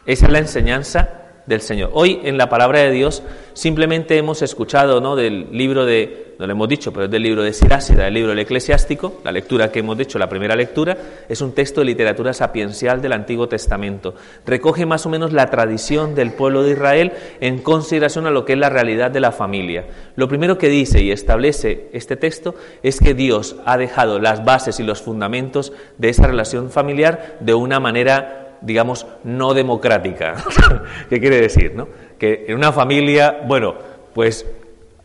[0.07, 1.91] Esa es la enseñanza del Señor.
[1.93, 5.15] Hoy en la palabra de Dios simplemente hemos escuchado ¿no?
[5.15, 8.31] del libro de, no lo hemos dicho, pero es del libro de Sirásida, el libro
[8.31, 10.97] del eclesiástico, la lectura que hemos hecho, la primera lectura,
[11.29, 14.15] es un texto de literatura sapiencial del Antiguo Testamento.
[14.47, 18.55] Recoge más o menos la tradición del pueblo de Israel en consideración a lo que
[18.55, 19.85] es la realidad de la familia.
[20.17, 24.81] Lo primero que dice y establece este texto es que Dios ha dejado las bases
[24.81, 30.35] y los fundamentos de esa relación familiar de una manera digamos, no democrática.
[31.09, 31.75] ¿Qué quiere decir?
[31.75, 31.89] No?
[32.19, 33.75] Que en una familia, bueno,
[34.15, 34.47] pues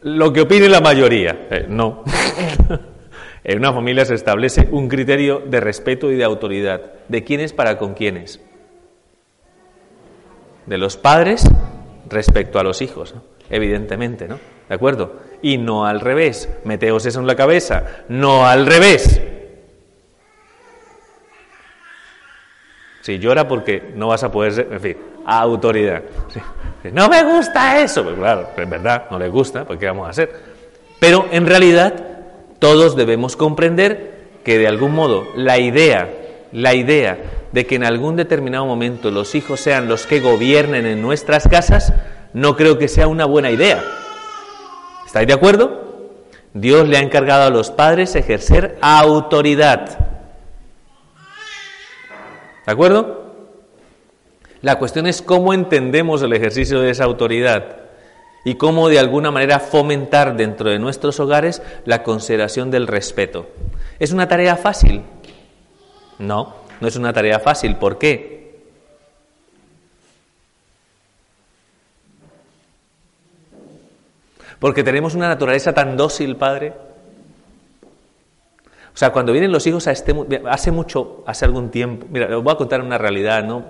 [0.02, 2.04] lo que opine la mayoría, eh, no.
[3.43, 6.82] en una familia se establece un criterio de respeto y de autoridad.
[7.08, 8.39] ¿De quiénes para con quiénes?
[10.65, 11.43] De los padres
[12.08, 13.15] respecto a los hijos,
[13.50, 14.39] evidentemente, ¿no?
[14.69, 15.15] ¿De acuerdo?
[15.41, 16.48] Y no al revés.
[16.63, 18.04] Meteos eso en la cabeza.
[18.08, 19.19] No al revés.
[23.10, 26.04] Si llora porque no vas a poder ser, en fin, autoridad.
[26.93, 28.04] No me gusta eso.
[28.04, 30.32] Pues claro, en verdad no le gusta, pues ¿qué vamos a hacer?
[31.00, 31.91] Pero en realidad
[32.60, 36.08] todos debemos comprender que de algún modo la idea,
[36.52, 37.17] la idea
[37.52, 41.91] de que en algún determinado momento los hijos sean los que gobiernen en nuestras casas,
[42.34, 43.84] no creo que sea una buena idea.
[45.08, 46.12] ¿Estáis de acuerdo?
[46.54, 50.09] Dios le ha encargado a los padres ejercer autoridad.
[52.70, 53.34] ¿De acuerdo?
[54.62, 57.78] La cuestión es cómo entendemos el ejercicio de esa autoridad
[58.46, 63.48] y cómo de alguna manera fomentar dentro de nuestros hogares la consideración del respeto.
[63.98, 65.02] ¿Es una tarea fácil?
[66.20, 67.76] No, no es una tarea fácil.
[67.78, 68.62] ¿Por qué?
[74.60, 76.76] Porque tenemos una naturaleza tan dócil, Padre,
[79.00, 80.14] sea, cuando vienen los hijos a este
[80.50, 83.64] hace mucho, hace algún tiempo, mira, os voy a contar una realidad, ¿no?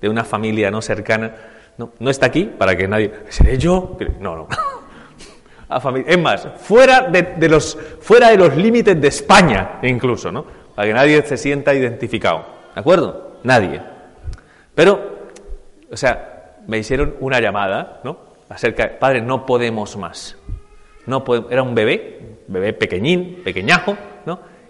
[0.00, 1.32] De, una familia no cercana.
[1.78, 3.12] No, está aquí para que nadie.
[3.28, 3.96] ¿Seré yo?
[4.18, 4.48] No, no.
[5.68, 6.10] A familia.
[6.10, 10.44] Es más, fuera de, los, fuera de los límites de España, incluso, ¿no?
[10.74, 12.44] Para que nadie se sienta identificado.
[12.74, 13.38] ¿De acuerdo?
[13.44, 13.80] Nadie.
[14.74, 15.28] Pero,
[15.88, 18.18] o sea, me hicieron una llamada, ¿no?
[18.48, 20.36] Acerca de, padre, no podemos más.
[21.06, 23.96] No era un bebé, bebé pequeñín, pequeñajo.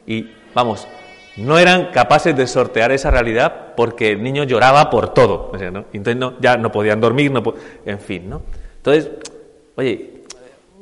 [0.06, 0.86] Y, vamos,
[1.36, 5.52] no eran capaces de sortear esa realidad porque el niño lloraba por todo.
[5.92, 7.42] Entonces ya no podían dormir, no
[7.84, 8.42] en fin, ¿no?
[8.76, 9.10] Entonces,
[9.74, 10.22] oye,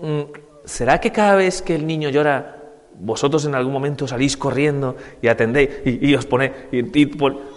[0.00, 0.20] mm,
[0.64, 2.56] ¿será que cada vez que el niño llora,
[2.98, 6.52] vosotros en algún momento salís corriendo y atendéis y, os ponéis...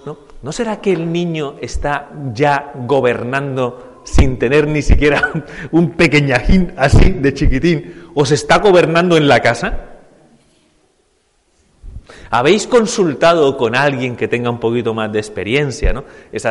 [0.05, 0.17] ¿no?
[0.41, 5.31] ¿No será que el niño está ya gobernando sin tener ni siquiera
[5.71, 8.11] un pequeñajín así de chiquitín?
[8.13, 9.94] ¿Os está gobernando en la casa?
[12.29, 15.93] ¿Habéis consultado con alguien que tenga un poquito más de experiencia?
[15.93, 16.03] ¿no?
[16.31, 16.45] Es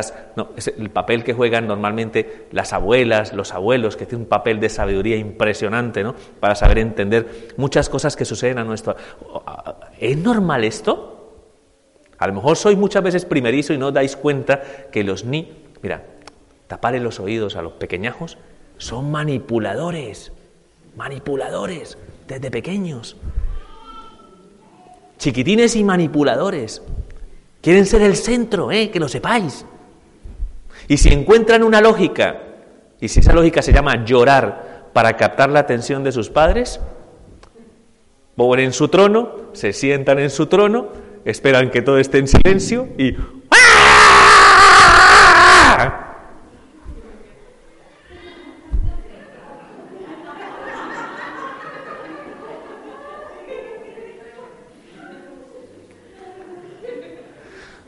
[0.69, 5.17] el papel que juegan normalmente las abuelas, los abuelos, que tienen un papel de sabiduría
[5.17, 6.15] impresionante ¿no?
[6.41, 8.97] para saber entender muchas cosas que suceden a nuestro...
[9.99, 11.11] ¿Es normal esto?
[12.19, 15.53] A lo mejor sois muchas veces primerizo y no dais cuenta que los ni...
[15.83, 16.03] Mira,
[16.69, 18.39] taparle los oídos a los pequeñajos
[18.79, 20.33] son manipuladores,
[20.97, 23.17] manipuladores desde pequeños
[25.19, 26.83] chiquitines y manipuladores.
[27.61, 28.91] Quieren ser el centro, ¿eh?
[28.91, 29.65] que lo sepáis.
[30.89, 32.41] Y si encuentran una lógica,
[33.01, 36.81] y si esa lógica se llama llorar para captar la atención de sus padres,
[38.37, 40.89] ponen su trono, se sientan en su trono,
[41.25, 43.17] esperan que todo esté en silencio y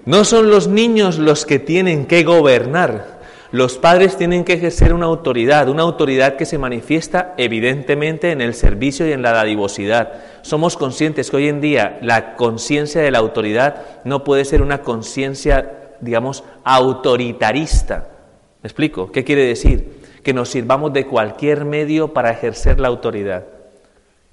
[0.07, 3.16] No son los niños los que tienen que gobernar,
[3.53, 8.55] Los padres tienen que ejercer una autoridad, una autoridad que se manifiesta evidentemente en el
[8.55, 10.12] servicio y en la dadivosidad.
[10.42, 14.83] Somos conscientes que hoy en día la conciencia de la autoridad no puede ser una
[14.83, 18.09] conciencia, digamos, autoritarista.
[18.62, 19.11] ¿Me explico?
[19.11, 20.03] ¿Qué quiere decir?
[20.23, 23.56] Que nos sirvamos de cualquier medio para ejercer la autoridad.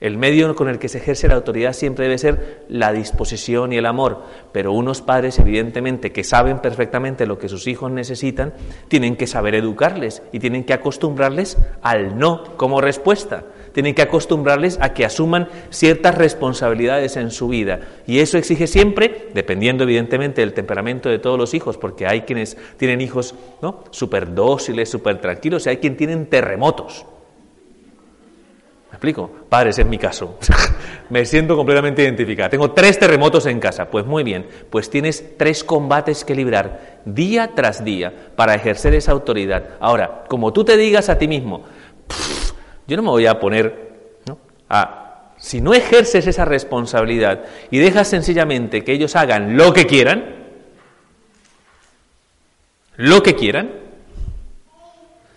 [0.03, 3.77] El medio con el que se ejerce la autoridad siempre debe ser la disposición y
[3.77, 8.53] el amor, pero unos padres evidentemente que saben perfectamente lo que sus hijos necesitan,
[8.89, 13.45] tienen que saber educarles y tienen que acostumbrarles al no como respuesta.
[13.71, 17.79] Tienen que acostumbrarles a que asuman ciertas responsabilidades en su vida.
[18.05, 22.57] Y eso exige siempre, dependiendo evidentemente del temperamento de todos los hijos, porque hay quienes
[22.75, 23.85] tienen hijos ¿no?
[23.91, 27.05] súper dóciles, súper tranquilos, y hay quienes tienen terremotos
[29.03, 29.29] explico?
[29.49, 30.39] Padres, en mi caso.
[31.09, 32.49] Me siento completamente identificada.
[32.49, 33.91] Tengo tres terremotos en casa.
[33.91, 39.11] Pues muy bien, pues tienes tres combates que librar día tras día para ejercer esa
[39.11, 39.71] autoridad.
[39.81, 41.65] Ahora, como tú te digas a ti mismo,
[42.87, 43.91] yo no me voy a poner
[44.69, 50.23] a si no ejerces esa responsabilidad y dejas sencillamente que ellos hagan lo que quieran,
[52.95, 53.69] lo que quieran,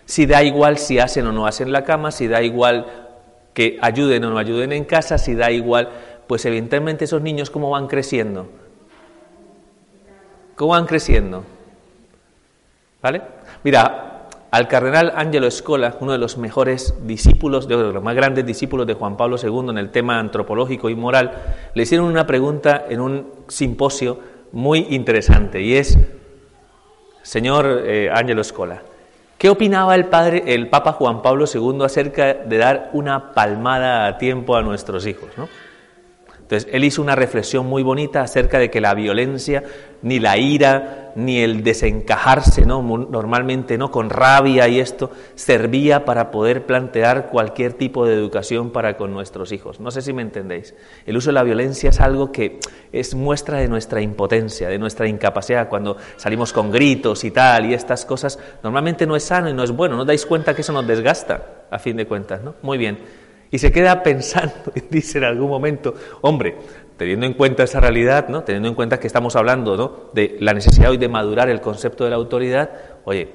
[0.04, 3.05] si da igual si hacen o no hacen la cama, si da igual
[3.56, 5.88] que ayuden o no ayuden en casa, si da igual,
[6.26, 8.50] pues evidentemente esos niños cómo van creciendo.
[10.56, 11.42] ¿Cómo van creciendo?
[13.00, 13.22] ¿Vale?
[13.64, 18.86] Mira, al cardenal Angelo Escola, uno de los mejores discípulos, de los más grandes discípulos
[18.86, 21.32] de Juan Pablo II en el tema antropológico y moral,
[21.72, 24.20] le hicieron una pregunta en un simposio
[24.52, 25.96] muy interesante y es,
[27.22, 28.82] señor eh, Angelo Escola,
[29.38, 34.16] ¿Qué opinaba el padre, el Papa Juan Pablo II acerca de dar una palmada a
[34.16, 35.28] tiempo a nuestros hijos?
[35.36, 35.48] ¿no?
[36.46, 39.64] Entonces, él hizo una reflexión muy bonita acerca de que la violencia,
[40.02, 42.82] ni la ira, ni el desencajarse, ¿no?
[42.82, 48.96] normalmente no con rabia y esto, servía para poder plantear cualquier tipo de educación para
[48.96, 49.80] con nuestros hijos.
[49.80, 50.76] No sé si me entendéis.
[51.04, 52.60] El uso de la violencia es algo que
[52.92, 55.68] es muestra de nuestra impotencia, de nuestra incapacidad.
[55.68, 59.64] Cuando salimos con gritos y tal y estas cosas, normalmente no es sano y no
[59.64, 59.96] es bueno.
[59.96, 62.40] ¿No dais cuenta que eso nos desgasta, a fin de cuentas?
[62.40, 62.54] ¿no?
[62.62, 63.25] Muy bien
[63.56, 66.56] y se queda pensando y dice en algún momento, hombre,
[66.98, 68.42] teniendo en cuenta esa realidad, ¿no?
[68.42, 70.10] teniendo en cuenta que estamos hablando ¿no?
[70.12, 72.70] de la necesidad hoy de madurar el concepto de la autoridad,
[73.04, 73.30] oye,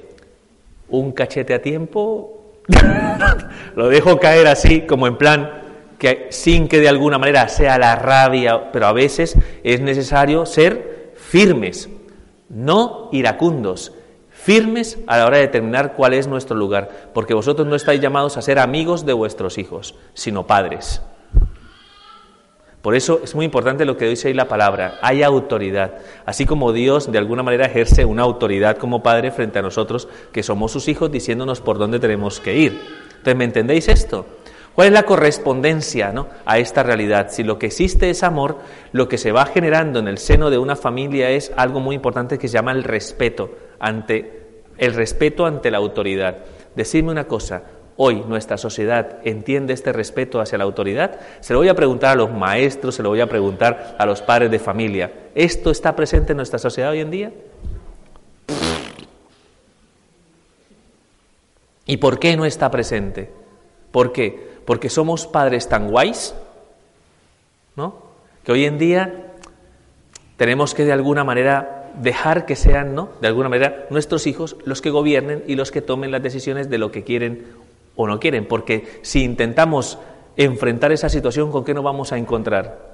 [0.90, 2.52] un cachete a tiempo,
[3.74, 5.50] lo dejo caer así, como en plan,
[5.98, 11.14] que sin que de alguna manera sea la rabia, pero a veces es necesario ser
[11.16, 11.88] firmes,
[12.48, 13.92] no iracundos,
[14.42, 18.36] firmes a la hora de determinar cuál es nuestro lugar, porque vosotros no estáis llamados
[18.36, 21.00] a ser amigos de vuestros hijos, sino padres.
[22.82, 26.72] Por eso es muy importante lo que dice ahí la palabra, hay autoridad, así como
[26.72, 30.88] Dios de alguna manera ejerce una autoridad como Padre frente a nosotros, que somos sus
[30.88, 32.80] hijos, diciéndonos por dónde tenemos que ir.
[33.10, 34.26] Entonces, ¿me entendéis esto?
[34.74, 36.12] ¿Cuál es la correspondencia
[36.46, 37.28] a esta realidad?
[37.30, 38.58] Si lo que existe es amor,
[38.92, 42.38] lo que se va generando en el seno de una familia es algo muy importante
[42.38, 44.42] que se llama el respeto ante
[44.78, 46.38] el respeto ante la autoridad.
[46.74, 47.62] Decidme una cosa,
[47.96, 51.20] hoy nuestra sociedad entiende este respeto hacia la autoridad?
[51.40, 54.22] Se lo voy a preguntar a los maestros, se lo voy a preguntar a los
[54.22, 55.12] padres de familia.
[55.34, 57.32] ¿Esto está presente en nuestra sociedad hoy en día?
[61.84, 63.30] ¿Y por qué no está presente?
[63.90, 64.51] ¿Por qué?
[64.64, 66.34] Porque somos padres tan guays,
[67.76, 67.96] ¿no?
[68.44, 69.32] Que hoy en día
[70.36, 73.10] tenemos que de alguna manera dejar que sean, ¿no?
[73.20, 76.78] De alguna manera nuestros hijos los que gobiernen y los que tomen las decisiones de
[76.78, 77.46] lo que quieren
[77.96, 79.98] o no quieren, porque si intentamos
[80.36, 82.92] enfrentar esa situación, ¿con qué nos vamos a encontrar?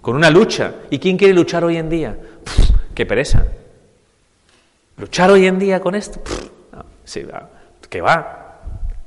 [0.00, 0.74] Con una lucha.
[0.90, 2.18] ¿Y quién quiere luchar hoy en día?
[2.94, 3.46] ¡Qué pereza!
[4.96, 6.20] ¿Luchar hoy en día con esto?
[7.04, 7.24] sí,
[7.88, 8.41] ¿qué va?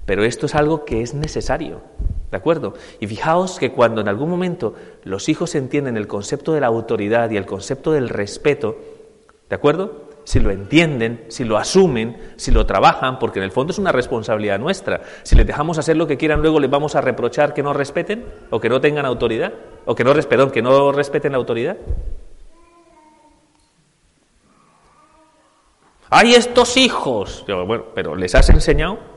[0.06, 1.82] Pero esto es algo que es necesario,
[2.30, 2.74] ¿de acuerdo?
[3.00, 7.32] Y fijaos que cuando en algún momento los hijos entienden el concepto de la autoridad
[7.32, 8.78] y el concepto del respeto,
[9.50, 10.06] ¿de acuerdo?
[10.24, 13.92] Si lo entienden, si lo asumen, si lo trabajan, porque en el fondo es una
[13.92, 15.02] responsabilidad nuestra.
[15.24, 18.26] Si les dejamos hacer lo que quieran, luego les vamos a reprochar que no respeten
[18.50, 19.54] o que no tengan autoridad,
[19.86, 21.78] o que no, perdón, que no respeten la autoridad.
[26.10, 27.44] Hay estos hijos.
[27.48, 29.15] bueno, pero ¿les has enseñado?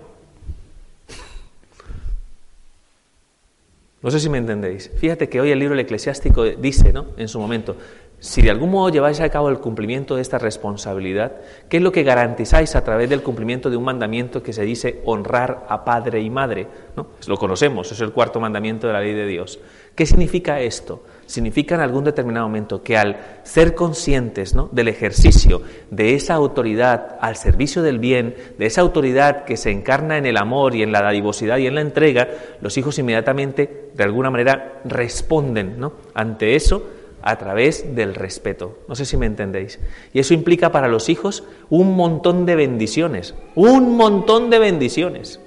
[4.02, 4.90] No sé si me entendéis.
[4.96, 7.06] Fíjate que hoy el libro del eclesiástico dice, ¿no?
[7.16, 7.76] En su momento,
[8.20, 11.36] si de algún modo lleváis a cabo el cumplimiento de esta responsabilidad,
[11.68, 15.02] ¿qué es lo que garantizáis a través del cumplimiento de un mandamiento que se dice
[15.04, 16.66] honrar a padre y madre?
[16.96, 17.06] ¿no?
[17.28, 19.60] Lo conocemos, es el cuarto mandamiento de la ley de Dios.
[19.94, 21.04] ¿Qué significa esto?
[21.26, 27.36] Significa en algún determinado momento que al ser conscientes del ejercicio de esa autoridad al
[27.36, 31.02] servicio del bien, de esa autoridad que se encarna en el amor y en la
[31.02, 32.28] dadivosidad y en la entrega,
[32.60, 35.80] los hijos inmediatamente, de alguna manera, responden
[36.14, 38.78] ante eso a través del respeto.
[38.88, 39.78] No sé si me entendéis.
[40.12, 45.40] Y eso implica para los hijos un montón de bendiciones, un montón de bendiciones.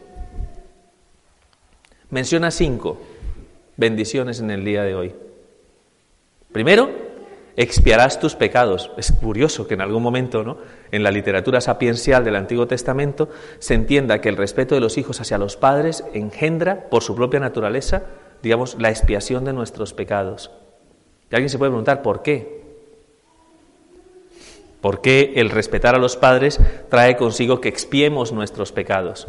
[2.09, 2.99] Menciona cinco
[3.77, 5.15] bendiciones en el día de hoy.
[6.51, 6.89] Primero,
[7.55, 8.91] expiarás tus pecados.
[8.97, 10.57] Es curioso que en algún momento, ¿no?
[10.91, 15.21] en la literatura sapiencial del Antiguo Testamento, se entienda que el respeto de los hijos
[15.21, 18.03] hacia los padres engendra, por su propia naturaleza,
[18.43, 20.51] digamos, la expiación de nuestros pecados.
[21.31, 22.61] Y alguien se puede preguntar por qué.
[24.81, 26.59] ¿Por qué el respetar a los padres
[26.89, 29.27] trae consigo que expiemos nuestros pecados?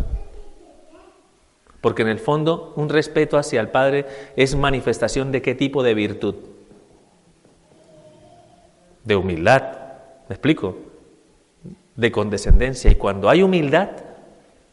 [1.82, 5.94] Porque en el fondo un respeto hacia el Padre es manifestación de qué tipo de
[5.94, 6.36] virtud?
[9.04, 9.62] De humildad,
[10.28, 10.76] ¿me explico?
[11.96, 12.90] De condescendencia.
[12.90, 13.90] Y cuando hay humildad,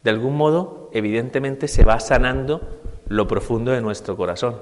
[0.04, 2.62] de algún modo, evidentemente se va sanando
[3.08, 4.62] lo profundo de nuestro corazón.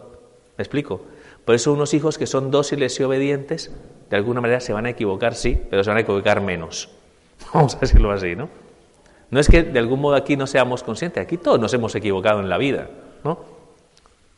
[0.58, 1.02] ¿Me explico?
[1.48, 3.72] Por eso unos hijos que son dóciles y obedientes,
[4.10, 6.90] de alguna manera se van a equivocar, sí, pero se van a equivocar menos.
[7.54, 8.50] Vamos a decirlo así, ¿no?
[9.32, 12.42] No es que de algún modo aquí no seamos conscientes, aquí todos nos hemos equivocado
[12.42, 12.90] en la vida,
[13.24, 13.40] ¿no?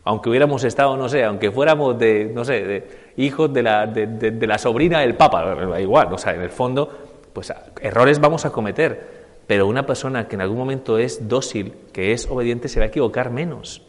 [0.04, 2.88] Aunque hubiéramos estado, no sé, aunque fuéramos de, no sé, de
[3.18, 6.92] hijos de la, sobrina del Papa, igual, o sea, en el fondo,
[7.34, 7.52] pues
[7.82, 12.30] errores vamos a cometer, pero una persona que en algún momento es dócil, que es
[12.30, 13.82] obediente, se va a equivocar menos,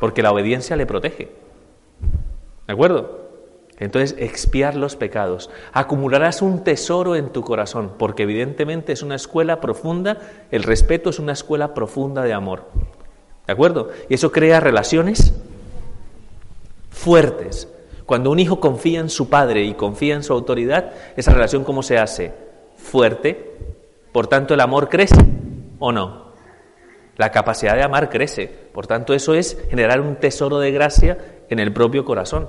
[0.00, 1.41] porque la obediencia le protege.
[2.72, 3.28] ¿De acuerdo?
[3.80, 5.50] Entonces, expiar los pecados.
[5.74, 10.16] Acumularás un tesoro en tu corazón, porque evidentemente es una escuela profunda,
[10.50, 12.70] el respeto es una escuela profunda de amor.
[13.46, 13.90] ¿De acuerdo?
[14.08, 15.34] Y eso crea relaciones
[16.88, 17.68] fuertes.
[18.06, 21.82] Cuando un hijo confía en su padre y confía en su autoridad, esa relación ¿cómo
[21.82, 22.32] se hace?
[22.78, 23.52] Fuerte.
[24.12, 25.22] Por tanto, el amor crece
[25.78, 26.32] o no.
[27.18, 28.46] La capacidad de amar crece.
[28.46, 31.18] Por tanto, eso es generar un tesoro de gracia
[31.52, 32.48] en el propio corazón.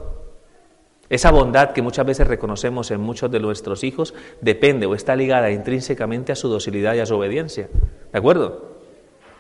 [1.09, 5.51] Esa bondad que muchas veces reconocemos en muchos de nuestros hijos depende o está ligada
[5.51, 7.67] intrínsecamente a su docilidad y a su obediencia.
[8.11, 8.73] ¿De acuerdo?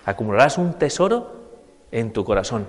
[0.05, 1.31] Acumularás un tesoro
[1.91, 2.67] en tu corazón.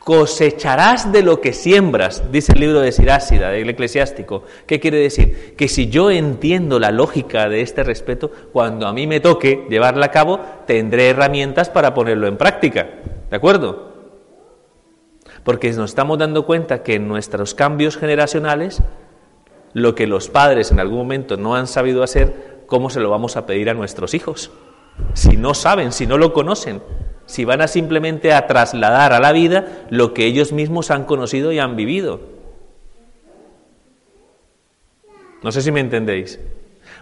[0.00, 4.42] Cosecharás de lo que siembras, dice el libro de Sirásida, del eclesiástico.
[4.66, 5.54] ¿Qué quiere decir?
[5.56, 10.06] Que si yo entiendo la lógica de este respeto, cuando a mí me toque llevarla
[10.06, 12.86] a cabo, tendré herramientas para ponerlo en práctica.
[13.30, 13.93] ¿De acuerdo?
[15.44, 18.82] Porque nos estamos dando cuenta que en nuestros cambios generacionales,
[19.74, 23.36] lo que los padres en algún momento no han sabido hacer, ¿cómo se lo vamos
[23.36, 24.50] a pedir a nuestros hijos?
[25.12, 26.82] Si no saben, si no lo conocen,
[27.26, 31.52] si van a simplemente a trasladar a la vida lo que ellos mismos han conocido
[31.52, 32.20] y han vivido.
[35.42, 36.40] No sé si me entendéis.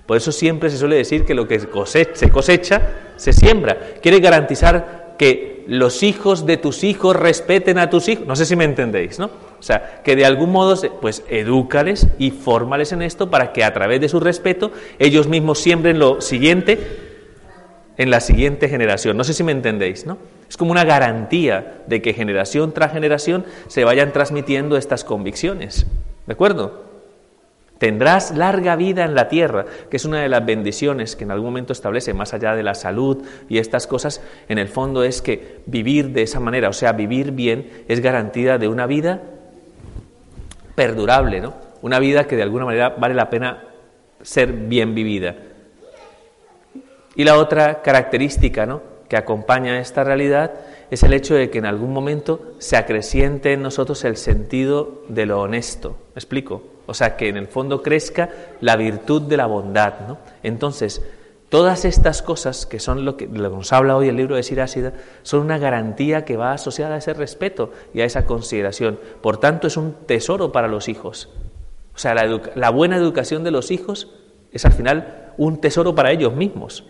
[0.07, 2.81] Por eso siempre se suele decir que lo que se cosecha,
[3.17, 3.79] se siembra.
[4.03, 8.27] Quiere garantizar que los hijos de tus hijos respeten a tus hijos.
[8.27, 9.27] No sé si me entendéis, ¿no?
[9.27, 13.73] O sea, que de algún modo, pues edúcales y fórmales en esto para que a
[13.73, 16.77] través de su respeto ellos mismos siembren lo siguiente
[17.99, 19.17] en la siguiente generación.
[19.17, 20.19] No sé si me entendéis, ¿no?
[20.49, 25.87] Es como una garantía de que generación tras generación se vayan transmitiendo estas convicciones.
[26.27, 26.92] ¿De acuerdo?
[27.83, 31.47] Tendrás larga vida en la tierra, que es una de las bendiciones que en algún
[31.47, 35.63] momento establece, más allá de la salud y estas cosas, en el fondo es que
[35.67, 39.23] vivir de esa manera, o sea, vivir bien, es garantía de una vida
[40.77, 41.55] perdurable, ¿no?
[41.81, 43.65] Una vida que de alguna manera vale la pena
[44.23, 45.35] ser bien vivida.
[47.17, 48.81] Y la otra característica, ¿no?
[49.09, 50.53] que acompaña esta realidad
[50.93, 55.27] es el hecho de que en algún momento se acreciente en nosotros el sentido de
[55.27, 55.99] lo honesto.
[56.15, 56.72] ¿Me explico?
[56.87, 58.31] O sea, que en el fondo crezca
[58.61, 59.95] la virtud de la bondad.
[60.09, 60.19] ¿no?
[60.43, 61.03] Entonces,
[61.49, 65.41] todas estas cosas, que son lo que, nos habla hoy el libro de Sirásida, son
[65.41, 68.99] una garantía que va asociada a ese respeto y a esa consideración.
[69.21, 71.29] Por tanto, es un tesoro para los hijos.
[71.95, 74.09] O sea, la, la buena educación de los hijos
[74.51, 76.85] es al final un tesoro para ellos mismos.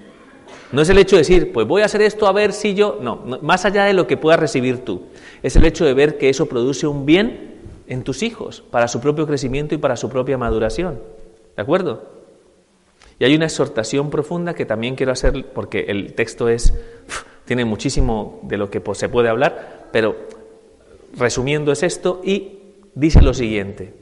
[0.72, 2.98] No es el hecho de decir, pues voy a hacer esto a ver si yo...
[3.00, 5.02] No, más allá de lo que puedas recibir tú.
[5.42, 7.51] Es el hecho de ver que eso produce un bien
[7.86, 11.00] en tus hijos, para su propio crecimiento y para su propia maduración.
[11.56, 12.04] ¿De acuerdo?
[13.18, 16.74] Y hay una exhortación profunda que también quiero hacer, porque el texto es,
[17.44, 20.16] tiene muchísimo de lo que se puede hablar, pero
[21.16, 22.60] resumiendo es esto y
[22.94, 23.94] dice lo siguiente,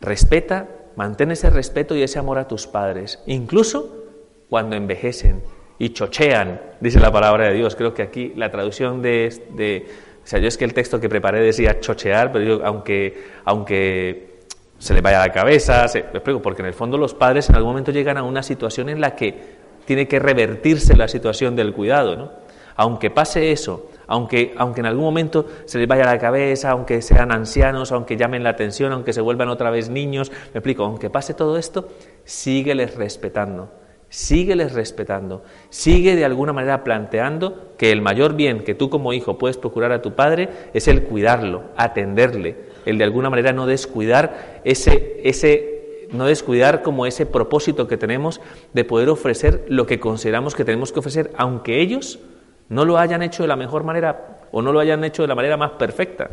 [0.00, 4.04] respeta mantén ese respeto y ese amor a tus padres, incluso
[4.48, 5.42] cuando envejecen
[5.78, 7.76] y chochean, dice la palabra de Dios.
[7.76, 9.86] Creo que aquí la traducción de, de
[10.26, 14.40] o sea, yo es que el texto que preparé decía chochear, pero yo, aunque, aunque
[14.76, 17.70] se le vaya la cabeza, se, explico, porque en el fondo los padres en algún
[17.70, 19.54] momento llegan a una situación en la que
[19.84, 22.32] tiene que revertirse la situación del cuidado, ¿no?
[22.74, 27.30] Aunque pase eso, aunque, aunque en algún momento se les vaya la cabeza, aunque sean
[27.30, 31.34] ancianos, aunque llamen la atención, aunque se vuelvan otra vez niños, me explico, aunque pase
[31.34, 31.88] todo esto,
[32.24, 33.70] sígueles respetando,
[34.08, 39.38] sígueles respetando, sigue de alguna manera planteando que el mayor bien que tú como hijo
[39.38, 44.60] puedes procurar a tu padre es el cuidarlo, atenderle, el de alguna manera no descuidar
[44.64, 48.40] ese, ese no descuidar como ese propósito que tenemos
[48.72, 52.20] de poder ofrecer lo que consideramos que tenemos que ofrecer, aunque ellos
[52.68, 55.34] no lo hayan hecho de la mejor manera o no lo hayan hecho de la
[55.34, 56.30] manera más perfecta.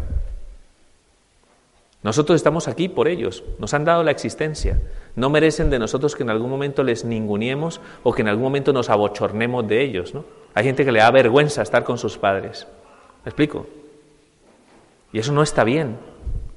[2.03, 4.81] Nosotros estamos aquí por ellos, nos han dado la existencia.
[5.15, 8.73] No merecen de nosotros que en algún momento les ninguniemos o que en algún momento
[8.73, 10.13] nos abochornemos de ellos.
[10.13, 10.25] ¿no?
[10.53, 12.67] Hay gente que le da vergüenza estar con sus padres.
[13.23, 13.67] ¿Me explico?
[15.13, 15.95] Y eso no está bien,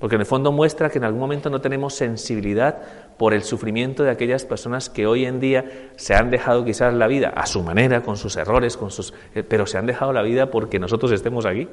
[0.01, 2.83] porque en el fondo muestra que en algún momento no tenemos sensibilidad
[3.17, 7.07] por el sufrimiento de aquellas personas que hoy en día se han dejado quizás la
[7.07, 10.23] vida a su manera, con sus errores, con sus, eh, pero se han dejado la
[10.23, 11.69] vida porque nosotros estemos aquí.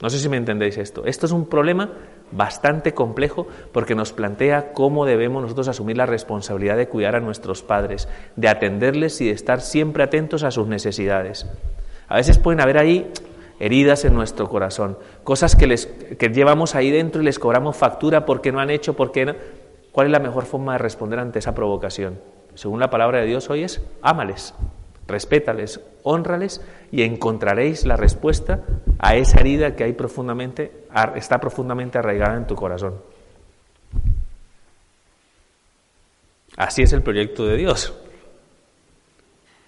[0.00, 1.04] No sé si me entendéis esto.
[1.06, 1.90] Esto es un problema
[2.30, 7.62] bastante complejo porque nos plantea cómo debemos nosotros asumir la responsabilidad de cuidar a nuestros
[7.62, 11.46] padres, de atenderles y de estar siempre atentos a sus necesidades.
[12.06, 13.10] A veces pueden haber ahí
[13.58, 18.24] heridas en nuestro corazón, cosas que, les, que llevamos ahí dentro y les cobramos factura
[18.24, 19.34] porque no han hecho, porque no.
[19.90, 22.20] ¿Cuál es la mejor forma de responder ante esa provocación?
[22.54, 24.54] Según la palabra de Dios hoy es, ámales,
[25.08, 26.60] respétales, honrales
[26.92, 28.60] y encontraréis la respuesta
[28.98, 30.84] a esa herida que hay profundamente,
[31.16, 32.94] está profundamente arraigada en tu corazón.
[36.56, 37.94] Así es el proyecto de Dios.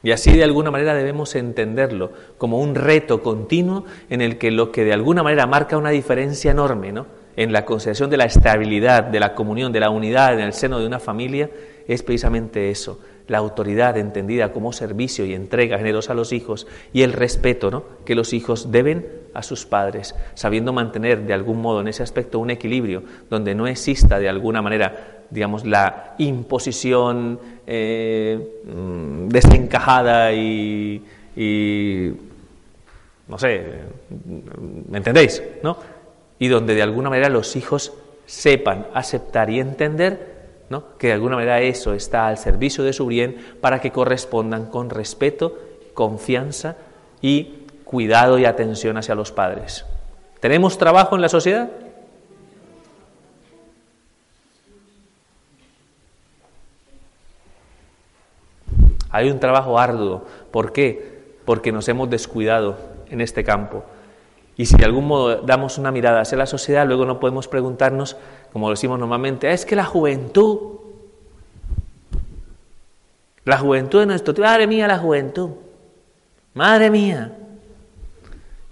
[0.02, 4.72] Y así de alguna manera debemos entenderlo como un reto continuo en el que lo
[4.72, 7.06] que de alguna manera marca una diferencia enorme ¿no?
[7.36, 10.78] en la consideración de la estabilidad, de la comunión, de la unidad en el seno
[10.78, 11.50] de una familia
[11.86, 12.98] es precisamente eso,
[13.30, 17.84] la autoridad entendida como servicio y entrega generosa a los hijos y el respeto ¿no?
[18.04, 22.40] que los hijos deben a sus padres, sabiendo mantener de algún modo en ese aspecto
[22.40, 31.00] un equilibrio donde no exista de alguna manera digamos, la imposición eh, mm, desencajada y,
[33.28, 33.64] no sé,
[34.88, 35.40] ¿me entendéis?
[35.62, 35.76] ¿No?
[36.40, 37.92] Y donde de alguna manera los hijos
[38.26, 40.29] sepan aceptar y entender
[40.98, 44.88] que de alguna manera eso está al servicio de su bien para que correspondan con
[44.88, 45.58] respeto,
[45.94, 46.76] confianza
[47.20, 49.84] y cuidado y atención hacia los padres.
[50.38, 51.70] ¿Tenemos trabajo en la sociedad?
[59.10, 60.24] Hay un trabajo arduo.
[60.52, 61.34] ¿Por qué?
[61.44, 63.82] Porque nos hemos descuidado en este campo.
[64.56, 68.16] Y si de algún modo damos una mirada hacia la sociedad, luego no podemos preguntarnos,
[68.52, 70.78] como decimos normalmente, es que la juventud,
[73.44, 75.50] la juventud de nuestro tiempo, madre mía, la juventud,
[76.54, 77.36] madre mía.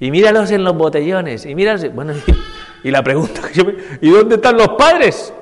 [0.01, 2.14] Y míralos en los botellones, y míralos, bueno,
[2.85, 5.33] y, la pregunta que yo me, ¿y dónde están los padres?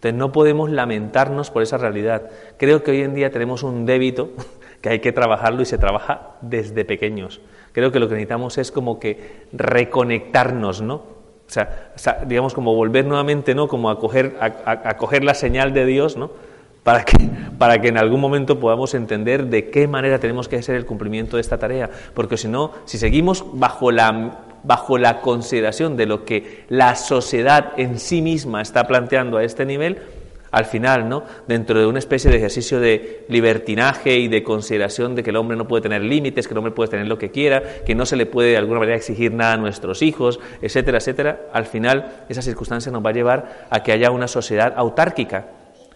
[0.00, 2.30] Entonces no podemos lamentarnos por esa realidad.
[2.56, 4.30] Creo que hoy en día tenemos un débito
[4.80, 7.42] que hay que trabajarlo y se trabaja desde pequeños.
[7.72, 10.94] Creo que lo que necesitamos es como que reconectarnos, ¿no?
[10.94, 13.66] O sea, digamos como volver nuevamente, ¿no?
[13.66, 16.30] Como a coger, a, coger la señal de Dios, ¿no?
[16.84, 20.76] Para que, para que en algún momento podamos entender de qué manera tenemos que hacer
[20.76, 21.90] el cumplimiento de esta tarea.
[22.14, 27.72] Porque si no, si seguimos bajo la bajo la consideración de lo que la sociedad
[27.76, 29.98] en sí misma está planteando a este nivel,
[30.50, 31.22] al final, ¿no?
[31.46, 35.56] dentro de una especie de ejercicio de libertinaje y de consideración de que el hombre
[35.56, 38.16] no puede tener límites, que el hombre puede tener lo que quiera, que no se
[38.16, 42.42] le puede de alguna manera exigir nada a nuestros hijos, etcétera, etcétera, al final esa
[42.42, 45.48] circunstancia nos va a llevar a que haya una sociedad autárquica,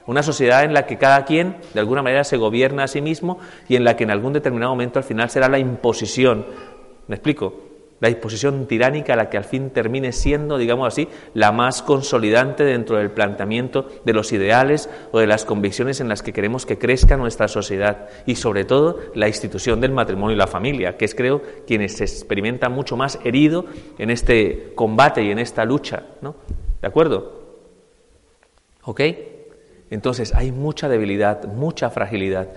[0.07, 3.39] una sociedad en la que cada quien de alguna manera se gobierna a sí mismo
[3.69, 6.47] y en la que en algún determinado momento al final será la imposición.
[7.09, 7.64] ¿Me explico?
[8.01, 12.99] La disposición tiránica la que al fin termine siendo, digamos así, la más consolidante dentro
[12.99, 17.17] del planteamiento de los ideales o de las convicciones en las que queremos que crezca
[17.17, 21.43] nuestra sociedad y sobre todo la institución del matrimonio y la familia, que es creo
[21.67, 23.67] quienes se experimentan mucho más herido
[23.99, 26.35] en este combate y en esta lucha, ¿no?
[26.81, 27.45] ¿De acuerdo?
[28.83, 29.01] ¿Ok?
[29.91, 32.49] Entonces hay mucha debilidad, mucha fragilidad.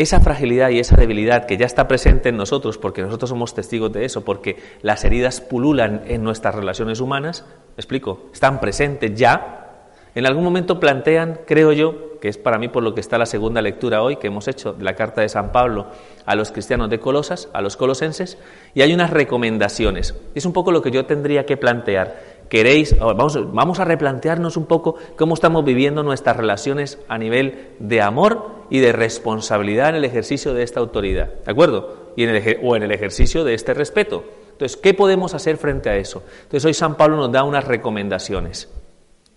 [0.00, 3.92] Esa fragilidad y esa debilidad que ya está presente en nosotros, porque nosotros somos testigos
[3.92, 7.44] de eso, porque las heridas pululan en nuestras relaciones humanas,
[7.76, 8.30] ¿me explico?
[8.32, 12.94] Están presentes ya, en algún momento plantean, creo yo, que es para mí por lo
[12.94, 15.88] que está la segunda lectura hoy que hemos hecho de la carta de San Pablo
[16.24, 18.38] a los cristianos de Colosas, a los colosenses,
[18.72, 20.14] y hay unas recomendaciones.
[20.34, 24.66] Es un poco lo que yo tendría que plantear queréis, vamos, vamos a replantearnos un
[24.66, 30.04] poco cómo estamos viviendo nuestras relaciones a nivel de amor y de responsabilidad en el
[30.04, 32.12] ejercicio de esta autoridad, ¿de acuerdo?
[32.16, 34.24] Y en el, o en el ejercicio de este respeto.
[34.50, 36.22] Entonces, ¿qué podemos hacer frente a eso?
[36.42, 38.68] Entonces, hoy San Pablo nos da unas recomendaciones,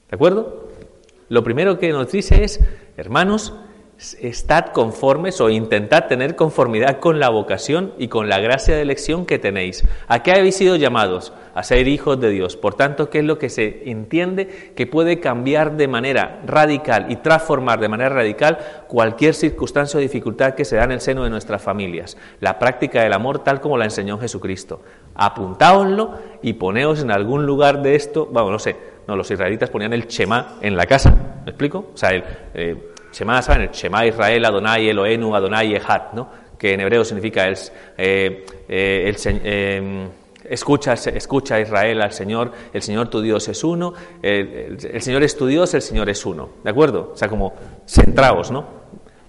[0.10, 0.68] ¿de acuerdo?
[1.30, 2.60] Lo primero que nos dice es,
[2.98, 3.54] hermanos,
[3.98, 9.26] estad conformes o intentad tener conformidad con la vocación y con la gracia de elección
[9.26, 9.86] que tenéis.
[10.08, 11.32] ¿A qué habéis sido llamados?
[11.54, 12.58] A ser hijos de Dios.
[12.58, 17.18] Por tanto, ¿qué es lo que se entiende que puede cambiar de manera radical y
[17.18, 21.30] transformar de manera radical cualquier circunstancia o dificultad que se da en el seno de
[21.30, 22.18] nuestras familias?
[22.40, 24.82] La práctica del amor tal como la enseñó Jesucristo.
[25.16, 28.76] Apuntáoslo y poneos en algún lugar de esto, vamos, no sé,
[29.08, 31.12] no, los israelitas ponían el chema en la casa,
[31.46, 31.92] ¿me explico?
[31.94, 32.24] O sea, el...
[32.54, 33.70] Eh, Shema, ¿saben?
[33.72, 36.44] Shema Israel, Adonai Elohenu, Adonai Echad, ¿no?
[36.58, 37.58] que en hebreo significa el,
[37.98, 40.08] eh, eh, el eh,
[40.46, 45.36] escucha, escucha Israel al Señor, el Señor tu Dios es uno, el, el, Señor es
[45.36, 47.12] tu Dios, el Señor es uno, ¿de acuerdo?
[47.14, 47.54] O sea, como
[47.86, 48.66] centrados, ¿no?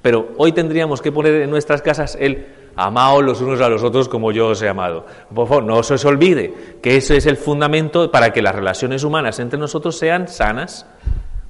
[0.00, 4.08] Pero hoy tendríamos que poner en nuestras casas el amaos los unos a los otros
[4.08, 5.06] como yo os he amado.
[5.34, 9.02] Por favor, no se os olvide que ese es el fundamento para que las relaciones
[9.04, 10.86] humanas entre nosotros sean sanas,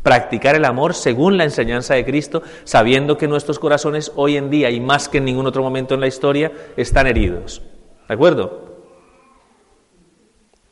[0.05, 4.71] practicar el amor según la enseñanza de Cristo, sabiendo que nuestros corazones hoy en día
[4.71, 7.63] y más que en ningún otro momento en la historia están heridos.
[8.07, 8.75] ¿De acuerdo?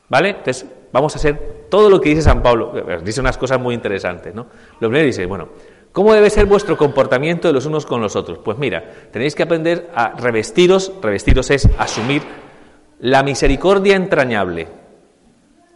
[0.07, 0.29] ¿Vale?
[0.29, 2.71] Entonces, vamos a hacer todo lo que dice San Pablo.
[3.03, 4.45] Dice unas cosas muy interesantes, ¿no?
[4.79, 5.49] Lo primero dice, bueno,
[5.91, 8.37] ¿cómo debe ser vuestro comportamiento de los unos con los otros?
[8.37, 12.21] Pues mira, tenéis que aprender a revestiros, revestiros es asumir
[12.99, 14.82] la misericordia entrañable.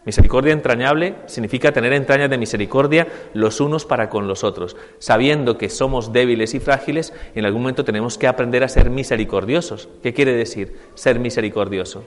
[0.04, 5.68] Misericordia entrañable significa tener entrañas de misericordia los unos para con los otros, sabiendo que
[5.68, 9.88] somos débiles y frágiles, en algún momento tenemos que aprender a ser misericordiosos.
[10.02, 12.04] ¿Qué quiere decir ser misericordioso?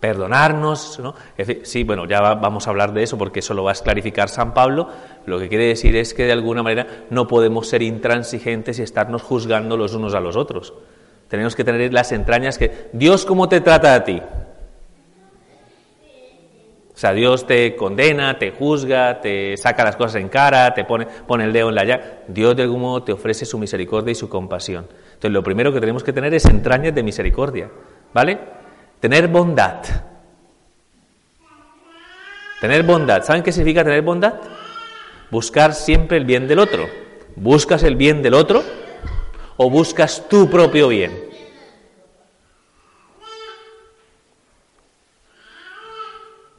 [0.00, 1.14] Perdonarnos, ¿no?
[1.62, 4.54] Sí, bueno, ya vamos a hablar de eso porque eso lo va a clarificar San
[4.54, 4.88] Pablo.
[5.26, 9.22] Lo que quiere decir es que de alguna manera no podemos ser intransigentes y estarnos
[9.22, 10.72] juzgando los unos a los otros.
[11.28, 14.20] Tenemos que tener las entrañas que Dios cómo te trata a ti.
[16.92, 21.06] O sea, Dios te condena, te juzga, te saca las cosas en cara, te pone,
[21.06, 22.22] pone el dedo en la llaga.
[22.28, 24.86] Dios de algún modo te ofrece su misericordia y su compasión.
[25.14, 27.70] Entonces, lo primero que tenemos que tener es entrañas de misericordia,
[28.12, 28.38] ¿vale?
[29.00, 29.82] Tener bondad.
[32.60, 33.24] Tener bondad.
[33.24, 34.34] ¿Saben qué significa tener bondad?
[35.30, 36.88] Buscar siempre el bien del otro.
[37.36, 38.62] Buscas el bien del otro
[39.62, 41.12] o buscas tu propio bien?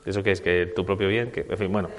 [0.06, 0.40] ¿Eso qué es?
[0.40, 1.32] ¿Que tu propio bien?
[1.32, 1.90] Que, en fin, bueno.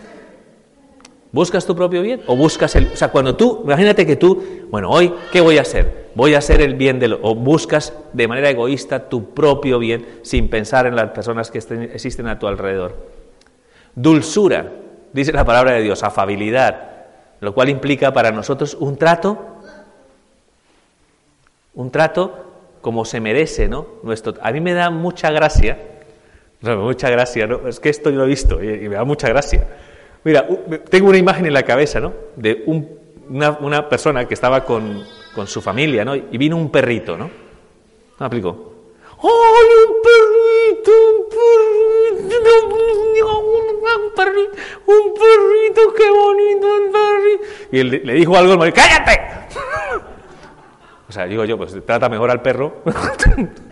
[1.32, 2.88] ¿Buscas tu propio bien o buscas el...
[2.92, 6.10] O sea, cuando tú, imagínate que tú, bueno, hoy, ¿qué voy a hacer?
[6.14, 7.14] Voy a hacer el bien del...
[7.14, 12.28] o buscas de manera egoísta tu propio bien sin pensar en las personas que existen
[12.28, 12.96] a tu alrededor.
[13.94, 14.72] Dulzura,
[15.12, 16.90] dice la palabra de Dios, afabilidad,
[17.40, 19.52] lo cual implica para nosotros un trato
[21.74, 23.86] un trato como se merece, ¿no?
[24.02, 25.78] Nuestro, a mí me da mucha gracia,
[26.60, 27.68] mucha gracia, ¿no?
[27.68, 29.66] Es que esto yo lo he visto y, me da mucha gracia.
[30.24, 30.46] Mira,
[30.88, 32.12] tengo una imagen en la cabeza, ¿no?
[32.36, 35.04] De una, persona que estaba con,
[35.46, 36.14] su familia, ¿no?
[36.14, 37.28] Y vino un perrito, ¿no?
[38.20, 38.72] ¿Me aplico?
[39.20, 40.90] ¡Ay, un perrito!
[40.90, 42.36] ¡Un perrito!
[43.96, 44.52] ¡Un perrito!
[44.86, 45.92] ¡Un perrito!
[45.94, 47.44] ¡Qué bonito el perrito!
[47.72, 49.20] Y le, dijo algo al marido, ¡cállate!
[51.08, 52.76] O sea, digo yo, pues trata mejor al perro.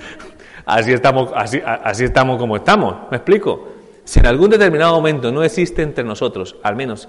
[0.67, 3.11] así, estamos, así estamos como estamos.
[3.11, 3.70] ¿Me explico?
[4.11, 7.09] Si en algún determinado momento no existe entre nosotros, al menos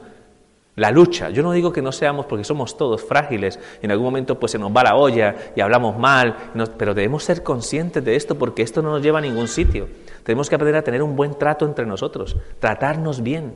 [0.75, 4.05] la lucha, yo no digo que no seamos porque somos todos frágiles, y en algún
[4.05, 6.35] momento pues se nos va la olla y hablamos mal,
[6.77, 9.87] pero debemos ser conscientes de esto porque esto no nos lleva a ningún sitio.
[10.21, 13.55] Tenemos que aprender a tener un buen trato entre nosotros, tratarnos bien,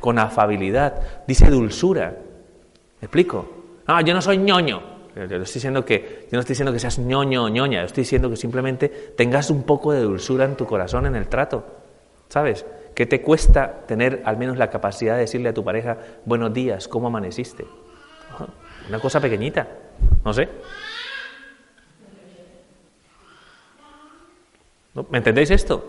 [0.00, 2.16] con afabilidad, dice dulzura.
[3.00, 3.48] ¿Me explico?
[3.86, 4.82] Ah, yo no soy ñoño.
[5.14, 8.02] Yo, estoy diciendo que, yo no estoy diciendo que seas ñoño o ñoña, yo estoy
[8.02, 11.64] diciendo que simplemente tengas un poco de dulzura en tu corazón en el trato.
[12.28, 12.64] ¿Sabes?
[13.00, 15.96] ¿Qué te cuesta tener al menos la capacidad de decirle a tu pareja,
[16.26, 17.64] buenos días, ¿cómo amaneciste?
[18.90, 19.66] Una cosa pequeñita,
[20.22, 20.46] no sé.
[25.08, 25.82] ¿Me entendéis esto?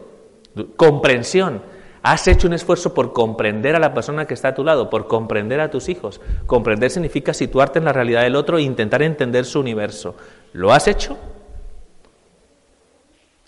[0.78, 1.62] Comprensión.
[2.02, 5.08] Has hecho un esfuerzo por comprender a la persona que está a tu lado, por
[5.08, 6.22] comprender a tus hijos.
[6.46, 10.16] Comprender significa situarte en la realidad del otro e intentar entender su universo.
[10.54, 11.18] ¿Lo has hecho?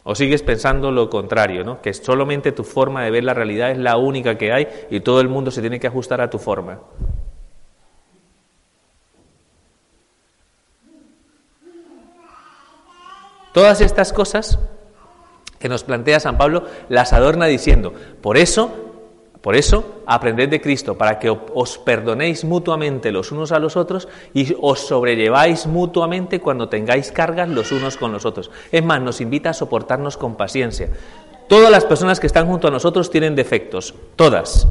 [0.04, 1.82] ¿O sigues pensando lo contrario, ¿no?
[1.82, 5.22] que solamente tu forma de ver la realidad es la única que hay y todo
[5.22, 6.82] el mundo se tiene que ajustar a tu forma?
[13.54, 14.60] Todas estas cosas
[15.60, 18.93] que nos plantea San Pablo las adorna diciendo, por eso,
[19.44, 24.08] por eso, aprended de Cristo, para que os perdonéis mutuamente los unos a los otros
[24.34, 28.52] y os sobrelleváis mutuamente cuando tengáis cargas los unos con los otros.
[28.72, 30.88] Es más, nos invita a soportarnos con paciencia.
[31.50, 34.66] Todas las personas que están junto a nosotros tienen defectos, todas,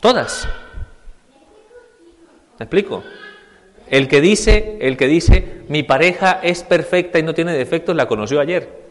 [0.00, 0.46] todas.
[2.58, 3.02] ¿Me explico?
[3.88, 8.06] El que dice, el que dice, mi pareja es perfecta y no tiene defectos, la
[8.06, 8.81] conoció ayer.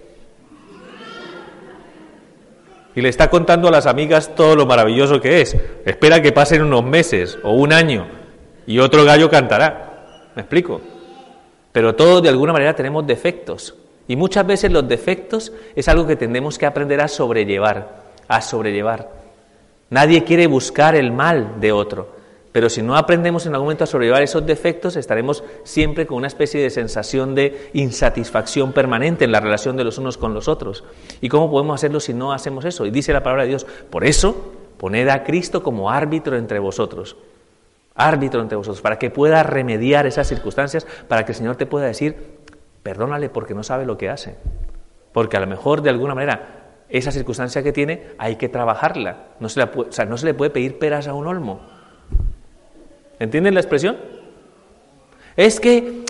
[2.96, 5.56] Y le está contando a las amigas todo lo maravilloso que es.
[5.86, 8.08] Espera que pasen unos meses o un año
[8.66, 10.32] y otro gallo cantará.
[10.36, 10.82] ¿Me explico?
[11.72, 13.76] Pero todos de alguna manera tenemos defectos.
[14.08, 19.10] Y muchas veces los defectos es algo que tendemos que aprender a sobrellevar, a sobrellevar.
[19.90, 22.21] Nadie quiere buscar el mal de otro.
[22.52, 26.28] Pero si no aprendemos en algún momento a sobrellevar esos defectos, estaremos siempre con una
[26.28, 30.84] especie de sensación de insatisfacción permanente en la relación de los unos con los otros.
[31.22, 32.86] ¿Y cómo podemos hacerlo si no hacemos eso?
[32.86, 37.16] Y dice la palabra de Dios, por eso, poned a Cristo como árbitro entre vosotros.
[37.96, 41.86] Árbitro entre vosotros, para que pueda remediar esas circunstancias, para que el Señor te pueda
[41.86, 42.40] decir,
[42.84, 44.36] perdónale porque no sabe lo que hace.
[45.14, 49.28] Porque a lo mejor de alguna manera esa circunstancia que tiene hay que trabajarla.
[49.40, 49.66] No se,
[50.06, 51.62] no se le puede pedir peras a un olmo.
[53.22, 53.98] ¿Entienden la expresión?
[55.38, 56.06] Es que,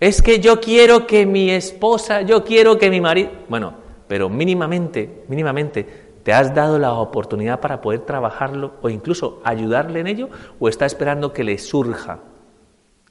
[0.00, 3.32] es que yo quiero que mi esposa, yo quiero que mi marido.
[3.50, 3.74] Bueno,
[4.08, 5.86] pero mínimamente, mínimamente,
[6.22, 10.30] ¿te has dado la oportunidad para poder trabajarlo o incluso ayudarle en ello?
[10.58, 12.20] ¿O está esperando que le surja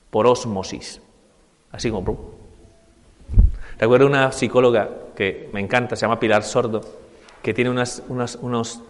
[0.10, 0.99] por osmosis?
[1.72, 2.32] Así como.
[3.78, 6.82] Recuerdo una psicóloga que me encanta, se llama Pilar Sordo,
[7.43, 8.82] que tiene unas, unas, unos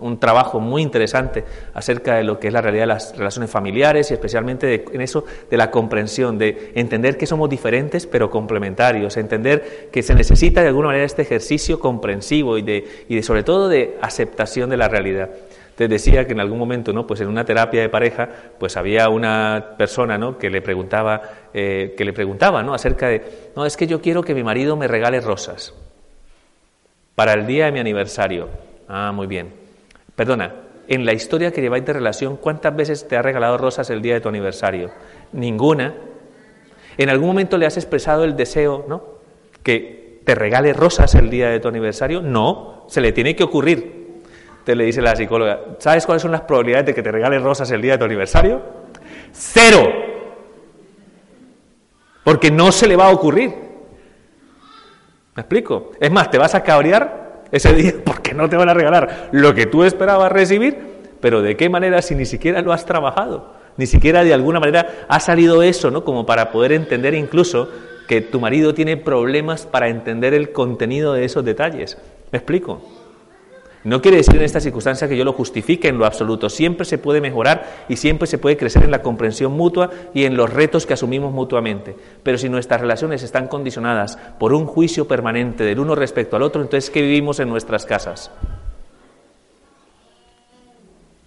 [0.00, 4.10] un trabajo muy interesante acerca de lo que es la realidad de las relaciones familiares
[4.10, 9.88] y especialmente en eso de la comprensión, de entender que somos diferentes pero complementarios, entender
[9.92, 13.68] que se necesita de alguna manera este ejercicio comprensivo y de, y de sobre todo
[13.68, 15.30] de aceptación de la realidad.
[15.76, 17.06] Te decía que en algún momento, ¿no?
[17.06, 18.28] Pues en una terapia de pareja,
[18.58, 20.36] pues había una persona, ¿no?
[20.36, 21.22] Que le preguntaba,
[21.54, 22.74] eh, que le preguntaba, ¿no?
[22.74, 23.22] Acerca de,
[23.56, 25.74] no, es que yo quiero que mi marido me regale rosas
[27.14, 28.48] para el día de mi aniversario.
[28.86, 29.61] Ah, muy bien.
[30.22, 30.54] Perdona,
[30.86, 34.14] en la historia que lleváis de relación, ¿cuántas veces te ha regalado rosas el día
[34.14, 34.92] de tu aniversario?
[35.32, 35.94] Ninguna.
[36.96, 39.02] ¿En algún momento le has expresado el deseo, ¿no?
[39.64, 42.22] Que te regale rosas el día de tu aniversario?
[42.22, 44.20] No, se le tiene que ocurrir.
[44.62, 47.68] Te le dice la psicóloga, ¿sabes cuáles son las probabilidades de que te regale rosas
[47.72, 48.62] el día de tu aniversario?
[49.32, 49.92] Cero.
[52.22, 53.52] Porque no se le va a ocurrir.
[55.34, 55.90] ¿Me explico?
[55.98, 57.21] Es más, te vas a cabrear
[57.52, 60.76] ese día porque no te van a regalar lo que tú esperabas recibir,
[61.20, 65.06] pero de qué manera si ni siquiera lo has trabajado, ni siquiera de alguna manera
[65.08, 66.04] ha salido eso, ¿no?
[66.04, 67.68] Como para poder entender incluso
[68.08, 71.96] que tu marido tiene problemas para entender el contenido de esos detalles.
[72.32, 72.82] ¿Me explico?
[73.84, 76.48] No quiere decir en esta circunstancia que yo lo justifique en lo absoluto.
[76.48, 80.36] Siempre se puede mejorar y siempre se puede crecer en la comprensión mutua y en
[80.36, 81.96] los retos que asumimos mutuamente.
[82.22, 86.62] Pero si nuestras relaciones están condicionadas por un juicio permanente del uno respecto al otro,
[86.62, 88.30] entonces ¿qué vivimos en nuestras casas?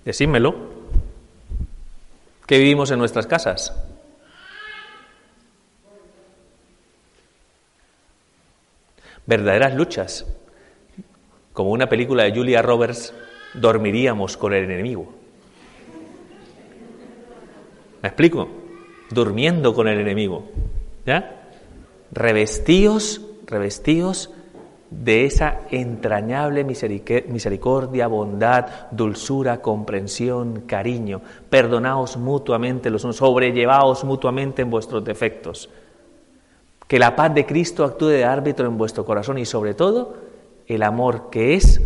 [0.06, 0.56] Decídmelo.
[2.48, 3.74] ¿Qué vivimos en nuestras casas?
[9.26, 10.26] Verdaderas luchas
[11.56, 13.14] como una película de Julia Roberts,
[13.54, 15.08] dormiríamos con el enemigo.
[18.02, 18.50] ¿Me explico?
[19.10, 20.44] Durmiendo con el enemigo.
[21.06, 21.48] ¿Ya?
[22.12, 24.32] Revestíos, revestíos
[24.90, 31.22] de esa entrañable misericordia, bondad, dulzura, comprensión, cariño.
[31.50, 35.70] Perdonaos mutuamente los unos, sobrellevaos mutuamente en vuestros defectos.
[36.86, 40.35] Que la paz de Cristo actúe de árbitro en vuestro corazón y sobre todo
[40.68, 41.82] el amor que es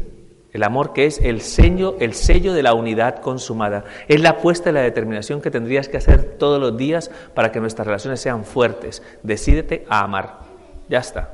[0.51, 3.85] el amor que es el sello, el sello de la unidad consumada.
[4.07, 7.59] Es la apuesta y la determinación que tendrías que hacer todos los días para que
[7.59, 9.03] nuestras relaciones sean fuertes.
[9.21, 10.39] Decídete a amar.
[10.89, 11.29] Ya está.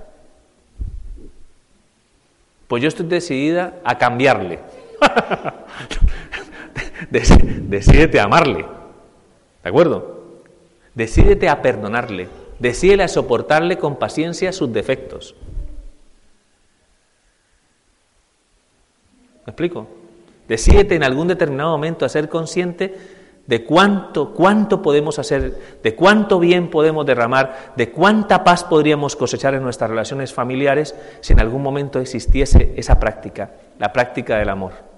[2.68, 4.60] Pues yo estoy decidida a cambiarle.
[7.10, 8.66] Decídete a amarle.
[9.64, 10.24] ¿De acuerdo?
[10.94, 12.28] Decídete a perdonarle.
[12.60, 15.36] Decídele a soportarle con paciencia sus defectos.
[19.46, 19.88] ¿Me explico?
[20.48, 22.96] Decídete en algún determinado momento a ser consciente
[23.48, 29.54] de cuánto, cuánto podemos hacer, de cuánto bien podemos derramar, de cuánta paz podríamos cosechar
[29.54, 34.95] en nuestras relaciones familiares si en algún momento existiese esa práctica, la práctica del amor.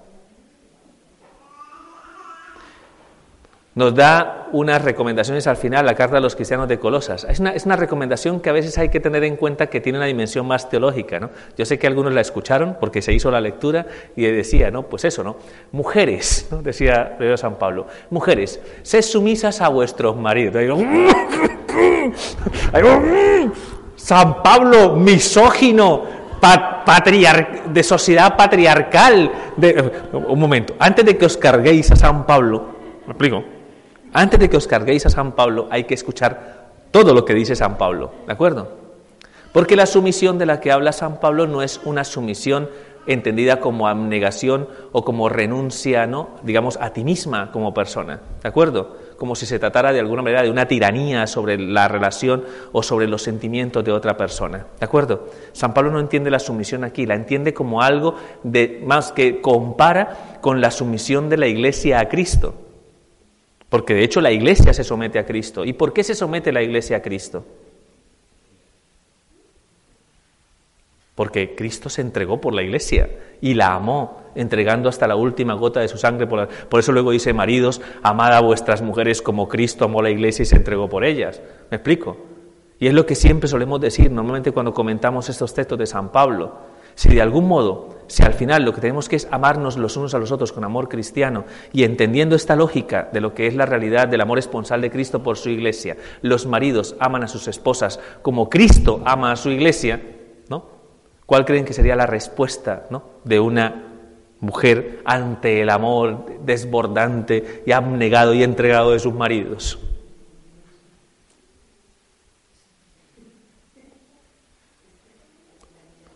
[3.74, 7.24] Nos da unas recomendaciones al final, la carta de los cristianos de Colosas.
[7.24, 10.46] Es una, recomendación que a veces hay que tener en cuenta que tiene una dimensión
[10.46, 11.20] más teológica.
[11.20, 11.30] ¿no?
[11.56, 14.84] Yo sé que algunos la escucharon porque se hizo la lectura y decía, ¿no?
[14.84, 15.36] Pues eso, ¿no?
[15.70, 20.56] Mujeres, decía San Pablo, mujeres, sed sumisas a vuestros maridos.
[23.94, 26.04] San Pablo, misógino,
[27.72, 29.30] de sociedad patriarcal.
[29.56, 32.66] De, un momento, antes de que os carguéis a San Pablo,
[33.06, 33.57] ¿me explico?
[34.12, 37.54] Antes de que os carguéis a San Pablo hay que escuchar todo lo que dice
[37.54, 38.72] San Pablo, ¿de acuerdo?
[39.52, 42.68] Porque la sumisión de la que habla San Pablo no es una sumisión
[43.06, 46.28] entendida como abnegación o como renuncia, ¿no?
[46.42, 48.96] digamos, a ti misma como persona, ¿de acuerdo?
[49.16, 53.08] Como si se tratara de alguna manera de una tiranía sobre la relación o sobre
[53.08, 55.28] los sentimientos de otra persona, ¿de acuerdo?
[55.52, 60.38] San Pablo no entiende la sumisión aquí, la entiende como algo de más que compara
[60.42, 62.54] con la sumisión de la Iglesia a Cristo.
[63.68, 65.64] Porque de hecho la iglesia se somete a Cristo.
[65.64, 67.44] ¿Y por qué se somete la iglesia a Cristo?
[71.14, 73.10] Porque Cristo se entregó por la iglesia
[73.40, 76.28] y la amó, entregando hasta la última gota de su sangre.
[76.28, 76.48] Por,
[76.78, 80.56] eso luego dice, maridos, amad a vuestras mujeres como Cristo amó la iglesia y se
[80.56, 81.42] entregó por ellas.
[81.70, 82.16] ¿Me explico?
[82.78, 86.56] Y es lo que siempre solemos decir normalmente cuando comentamos estos textos de San Pablo.
[86.98, 90.14] Si de algún modo, si al final lo que tenemos que es amarnos los unos
[90.14, 93.66] a los otros con amor cristiano y entendiendo esta lógica de lo que es la
[93.66, 98.00] realidad del amor esponsal de Cristo por su iglesia, los maridos aman a sus esposas
[98.20, 100.02] como Cristo ama a su iglesia,
[100.48, 100.64] ¿no?
[101.24, 103.04] ¿Cuál creen que sería la respuesta ¿no?
[103.22, 103.84] de una
[104.40, 109.78] mujer ante el amor desbordante y abnegado y entregado de sus maridos?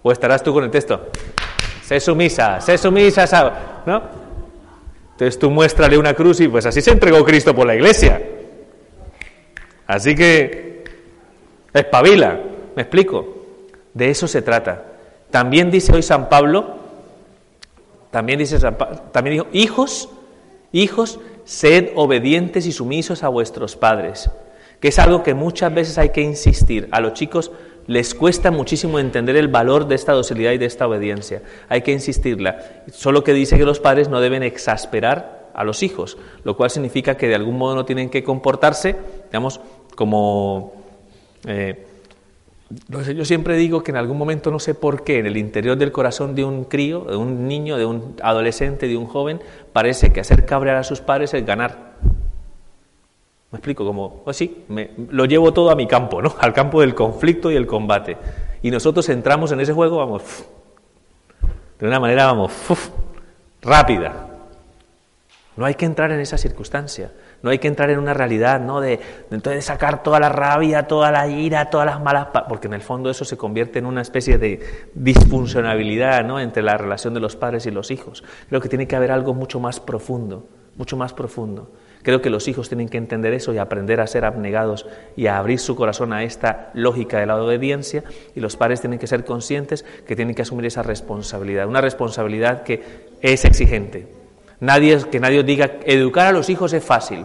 [0.03, 1.09] ¿O estarás tú con el texto?
[1.85, 4.03] Sé sumisa, sé sumisa, ¿no?
[5.13, 8.21] Entonces tú muéstrale una cruz y pues así se entregó Cristo por la iglesia.
[9.87, 10.85] Así que
[11.73, 12.41] espabila,
[12.75, 13.43] me explico.
[13.95, 14.85] De eso se trata.
[15.31, 16.77] También dice hoy San Pablo,
[18.11, 20.09] también dice San Pablo, también dijo, hijos,
[20.73, 24.31] hijos, sed obedientes y sumisos a vuestros padres,
[24.81, 26.89] que es algo que muchas veces hay que insistir.
[26.91, 27.53] A los chicos
[27.87, 31.43] les cuesta muchísimo entender el valor de esta docilidad y de esta obediencia.
[31.69, 32.85] Hay que insistirla.
[32.93, 37.17] Solo que dice que los padres no deben exasperar a los hijos, lo cual significa
[37.17, 39.61] que de algún modo no tienen que comportarse, digamos,
[39.95, 40.75] como...
[41.47, 41.87] Eh,
[42.89, 45.93] yo siempre digo que en algún momento, no sé por qué, en el interior del
[45.93, 49.41] corazón de un crío, de un niño, de un adolescente, de un joven,
[49.75, 51.93] parece que hacer cabrear a sus padres es ganar.
[53.53, 56.35] Me explico, como, pues sí, me, lo llevo todo a mi campo, ¿no?
[56.41, 58.17] Al campo del conflicto y el combate.
[58.63, 60.23] Y nosotros entramos en ese juego, vamos,
[61.79, 62.51] de una manera, vamos,
[63.61, 64.29] rápida.
[65.55, 68.81] No hay que entrar en esa circunstancia, no hay que entrar en una realidad, ¿no?
[68.81, 72.73] De, de, entonces sacar toda la rabia, toda la ira, todas las malas, porque en
[72.73, 76.41] el fondo eso se convierte en una especie de disfuncionabilidad, ¿no?
[76.41, 78.25] Entre la relación de los padres y los hijos.
[78.49, 80.47] Creo que tiene que haber algo mucho más profundo,
[80.77, 81.71] mucho más profundo.
[82.03, 84.87] Creo que los hijos tienen que entender eso y aprender a ser abnegados
[85.17, 88.03] y a abrir su corazón a esta lógica de la obediencia
[88.35, 92.65] y los padres tienen que ser conscientes que tienen que asumir esa responsabilidad, una responsabilidad
[92.65, 94.09] que es exigente.
[94.59, 97.25] Nadie, que nadie diga, educar a los hijos es fácil.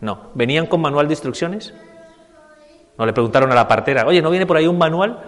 [0.00, 1.72] No, ¿venían con manual de instrucciones?
[2.98, 5.22] No le preguntaron a la partera, oye, ¿no viene por ahí un manual?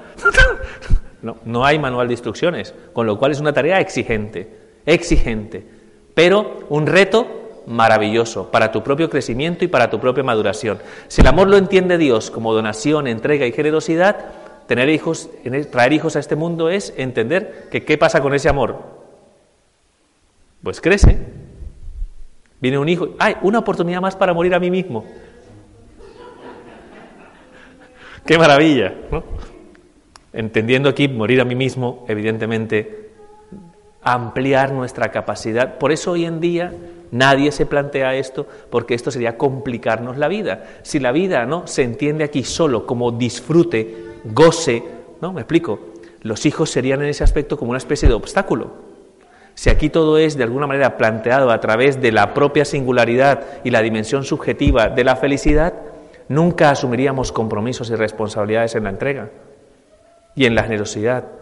[1.23, 5.67] no, no hay manual de instrucciones, con lo cual es una tarea exigente, exigente,
[6.15, 7.39] pero un reto
[7.71, 10.79] maravilloso para tu propio crecimiento y para tu propia maduración.
[11.09, 14.16] Si el amor lo entiende Dios como donación, entrega y generosidad,
[14.66, 15.31] tener hijos,
[15.71, 19.01] traer hijos a este mundo es entender que qué pasa con ese amor.
[20.62, 21.18] Pues crece.
[22.61, 23.37] Viene un hijo, ¡ay!
[23.43, 25.07] Una oportunidad más para morir a mí mismo.
[28.27, 28.95] ¡Qué maravilla!
[30.33, 33.11] Entendiendo aquí morir a mí mismo, evidentemente,
[34.03, 35.79] ampliar nuestra capacidad.
[35.79, 36.73] Por eso hoy en día
[37.13, 40.65] Nadie se plantea esto porque esto sería complicarnos la vida.
[40.83, 44.83] Si la vida no se entiende aquí solo como disfrute, goce,
[45.21, 45.33] ¿no?
[45.33, 45.81] Me explico.
[46.23, 48.91] Los hijos serían en ese aspecto como una especie de obstáculo.
[49.55, 53.71] Si aquí todo es de alguna manera planteado a través de la propia singularidad y
[53.71, 55.75] la dimensión subjetiva de la felicidad,
[56.29, 59.31] nunca asumiríamos compromisos y responsabilidades en la entrega
[60.35, 61.39] y en la generosidad.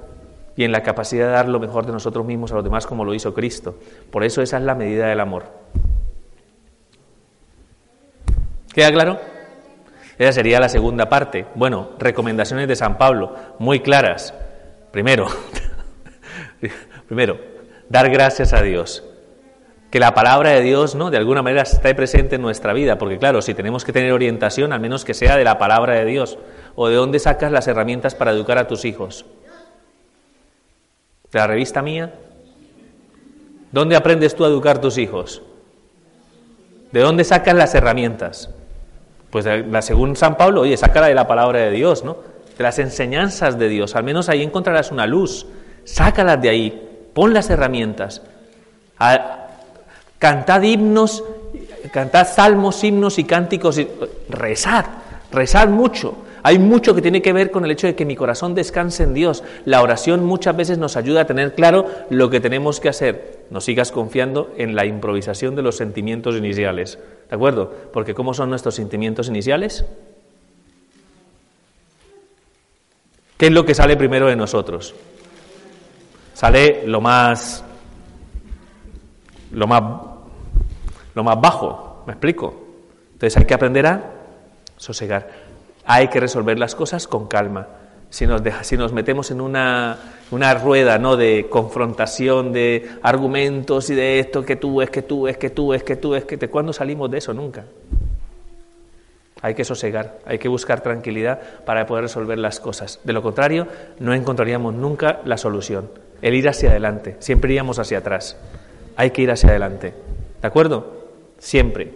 [0.58, 3.04] Y en la capacidad de dar lo mejor de nosotros mismos a los demás como
[3.04, 3.78] lo hizo Cristo.
[4.10, 5.44] Por eso esa es la medida del amor.
[8.74, 9.20] ¿Queda claro?
[10.18, 11.46] Esa sería la segunda parte.
[11.54, 14.34] Bueno, recomendaciones de San Pablo, muy claras.
[14.90, 15.28] Primero,
[17.06, 17.38] primero,
[17.88, 19.04] dar gracias a Dios.
[19.92, 21.12] Que la palabra de Dios, ¿no?
[21.12, 24.72] De alguna manera esté presente en nuestra vida, porque claro, si tenemos que tener orientación,
[24.72, 26.36] al menos que sea de la palabra de Dios,
[26.74, 29.24] o de dónde sacas las herramientas para educar a tus hijos.
[31.32, 32.14] ¿De la revista mía?
[33.70, 35.42] ¿Dónde aprendes tú a educar tus hijos?
[36.90, 38.50] ¿De dónde sacas las herramientas?
[39.30, 42.16] Pues la, según San Pablo, oye, sácala de la palabra de Dios, ¿no?
[42.56, 43.94] De las enseñanzas de Dios.
[43.94, 45.46] Al menos ahí encontrarás una luz.
[45.84, 47.10] Sácalas de ahí.
[47.12, 48.22] Pon las herramientas.
[50.18, 51.22] cantad himnos,
[51.92, 53.78] cantad salmos, himnos y cánticos.
[53.78, 53.86] Y,
[54.30, 54.86] rezad,
[55.30, 56.16] rezad mucho.
[56.42, 59.14] Hay mucho que tiene que ver con el hecho de que mi corazón descanse en
[59.14, 59.42] Dios.
[59.64, 63.46] La oración muchas veces nos ayuda a tener claro lo que tenemos que hacer.
[63.50, 66.98] No sigas confiando en la improvisación de los sentimientos iniciales.
[67.28, 67.72] ¿De acuerdo?
[67.92, 69.84] Porque ¿cómo son nuestros sentimientos iniciales?
[73.36, 74.94] ¿Qué es lo que sale primero de nosotros?
[76.34, 77.64] Sale lo más
[79.52, 79.82] lo más
[81.14, 82.54] lo más bajo, ¿me explico?
[83.12, 84.12] Entonces hay que aprender a
[84.76, 85.47] sosegar.
[85.90, 87.66] Hay que resolver las cosas con calma.
[88.10, 89.96] Si nos, si nos metemos en una,
[90.30, 91.16] una rueda ¿no?
[91.16, 95.72] de confrontación, de argumentos y de esto, que tú, es que tú, es que tú,
[95.72, 96.50] es que tú, es que te...
[96.50, 97.32] ¿Cuándo salimos de eso?
[97.32, 97.64] Nunca.
[99.40, 103.00] Hay que sosegar, hay que buscar tranquilidad para poder resolver las cosas.
[103.04, 103.66] De lo contrario,
[103.98, 105.90] no encontraríamos nunca la solución.
[106.20, 108.36] El ir hacia adelante, siempre iríamos hacia atrás.
[108.94, 109.94] Hay que ir hacia adelante.
[110.42, 111.08] ¿De acuerdo?
[111.38, 111.94] Siempre.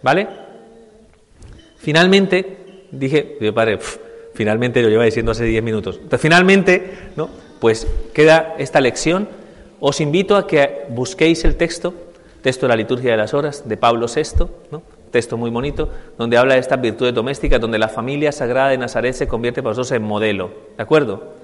[0.00, 0.28] ¿Vale?
[1.80, 2.58] Finalmente,
[2.92, 3.78] dije, mi padre,
[4.34, 5.96] finalmente lo lleva diciendo hace 10 minutos.
[5.96, 7.30] Entonces, finalmente, ¿no?
[7.58, 9.28] Pues queda esta lección.
[9.80, 11.94] Os invito a que busquéis el texto,
[12.42, 14.82] texto de la liturgia de las horas, de Pablo VI, ¿no?
[15.10, 19.14] texto muy bonito, donde habla de estas virtudes domésticas, donde la familia sagrada de Nazaret
[19.14, 20.50] se convierte para nosotros en modelo.
[20.76, 21.34] ¿De acuerdo?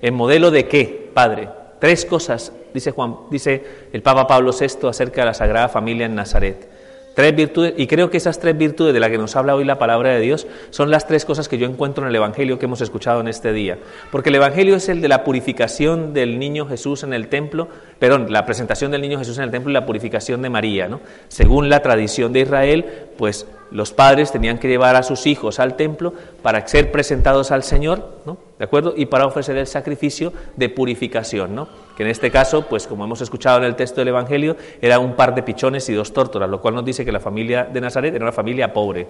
[0.00, 1.48] ¿En modelo de qué, Padre?
[1.80, 6.14] Tres cosas, dice Juan, dice el Papa Pablo VI acerca de la Sagrada Familia en
[6.14, 6.68] Nazaret.
[7.16, 9.78] Tres virtudes, y creo que esas tres virtudes de las que nos habla hoy la
[9.78, 12.82] palabra de Dios son las tres cosas que yo encuentro en el Evangelio que hemos
[12.82, 13.78] escuchado en este día.
[14.12, 17.68] Porque el Evangelio es el de la purificación del niño Jesús en el templo,
[17.98, 20.88] perdón, la presentación del niño Jesús en el templo y la purificación de María.
[20.88, 21.00] ¿no?
[21.28, 22.84] Según la tradición de Israel,
[23.16, 27.62] pues los padres tenían que llevar a sus hijos al templo para ser presentados al
[27.62, 28.38] Señor, ¿no?
[28.58, 28.94] ¿De acuerdo?
[28.96, 31.68] Y para ofrecer el sacrificio de purificación, ¿no?
[31.96, 35.14] Que en este caso, pues como hemos escuchado en el texto del Evangelio, era un
[35.14, 38.14] par de pichones y dos tórtolas, lo cual nos dice que la familia de Nazaret
[38.14, 39.06] era una familia pobre.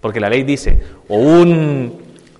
[0.00, 1.98] Porque la ley dice, o un,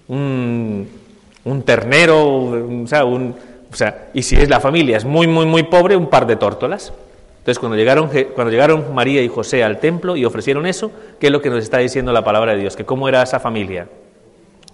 [0.09, 3.35] un, ternero, o sea, un,
[3.71, 6.37] o sea, y si es la familia es muy, muy, muy pobre, un par de
[6.37, 6.93] tórtolas.
[7.39, 11.33] Entonces, cuando llegaron, cuando llegaron María y José al templo y ofrecieron eso, ¿qué es
[11.33, 12.77] lo que nos está diciendo la palabra de Dios?
[12.77, 13.89] Que cómo era esa familia,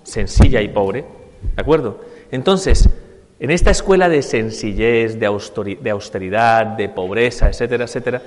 [0.03, 1.05] sencilla y pobre,
[1.55, 2.01] ¿de acuerdo?
[2.33, 2.89] Entonces,
[3.39, 5.27] en esta escuela de sencillez, de
[5.91, 8.23] austeridad, de pobreza, etcétera, etcétera,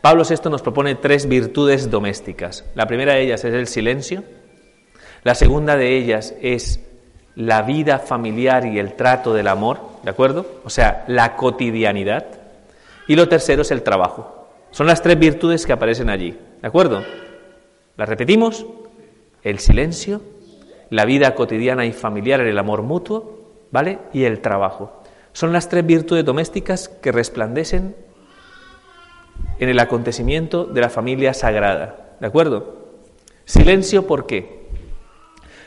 [0.00, 2.64] Pablo VI nos propone tres virtudes domésticas.
[2.74, 4.24] La primera de ellas es el silencio,
[5.22, 6.80] la segunda de ellas es
[7.34, 10.46] la vida familiar y el trato del amor, ¿de acuerdo?
[10.64, 12.26] O sea, la cotidianidad.
[13.08, 14.48] Y lo tercero es el trabajo.
[14.70, 16.38] Son las tres virtudes que aparecen allí.
[16.60, 17.02] ¿De acuerdo?
[17.96, 18.66] ¿Las repetimos?
[19.42, 20.22] El silencio,
[20.90, 23.98] la vida cotidiana y familiar en el amor mutuo, ¿vale?
[24.12, 25.02] Y el trabajo.
[25.32, 27.96] Son las tres virtudes domésticas que resplandecen
[29.58, 32.16] en el acontecimiento de la familia sagrada.
[32.20, 32.76] ¿De acuerdo?
[33.44, 34.62] Silencio, ¿por qué?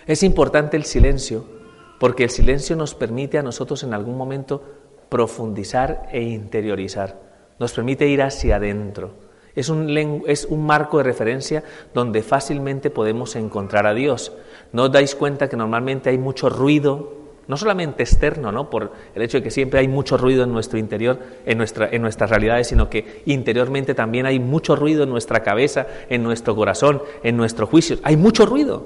[0.07, 1.54] Es importante el silencio
[1.99, 4.61] porque el silencio nos permite a nosotros en algún momento
[5.09, 7.25] profundizar e interiorizar
[7.59, 9.11] nos permite ir hacia adentro.
[9.55, 14.33] Es un, es un, marco de referencia donde fácilmente podemos encontrar a Dios.
[14.73, 17.13] ¿No os dais cuenta que normalmente hay mucho ruido,
[17.47, 18.69] no solamente externo, ¿no?
[18.69, 22.01] por el hecho de que siempre hay mucho ruido en nuestro interior, en, nuestra, en
[22.01, 27.01] nuestras realidades, sino que interiormente también hay mucho ruido en nuestra cabeza, en nuestro corazón,
[27.23, 27.97] en nuestro juicio.
[28.03, 28.83] Hay mucho ruido.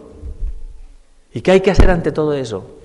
[1.34, 2.79] ¿Y qué hay que hacer ante todo eso?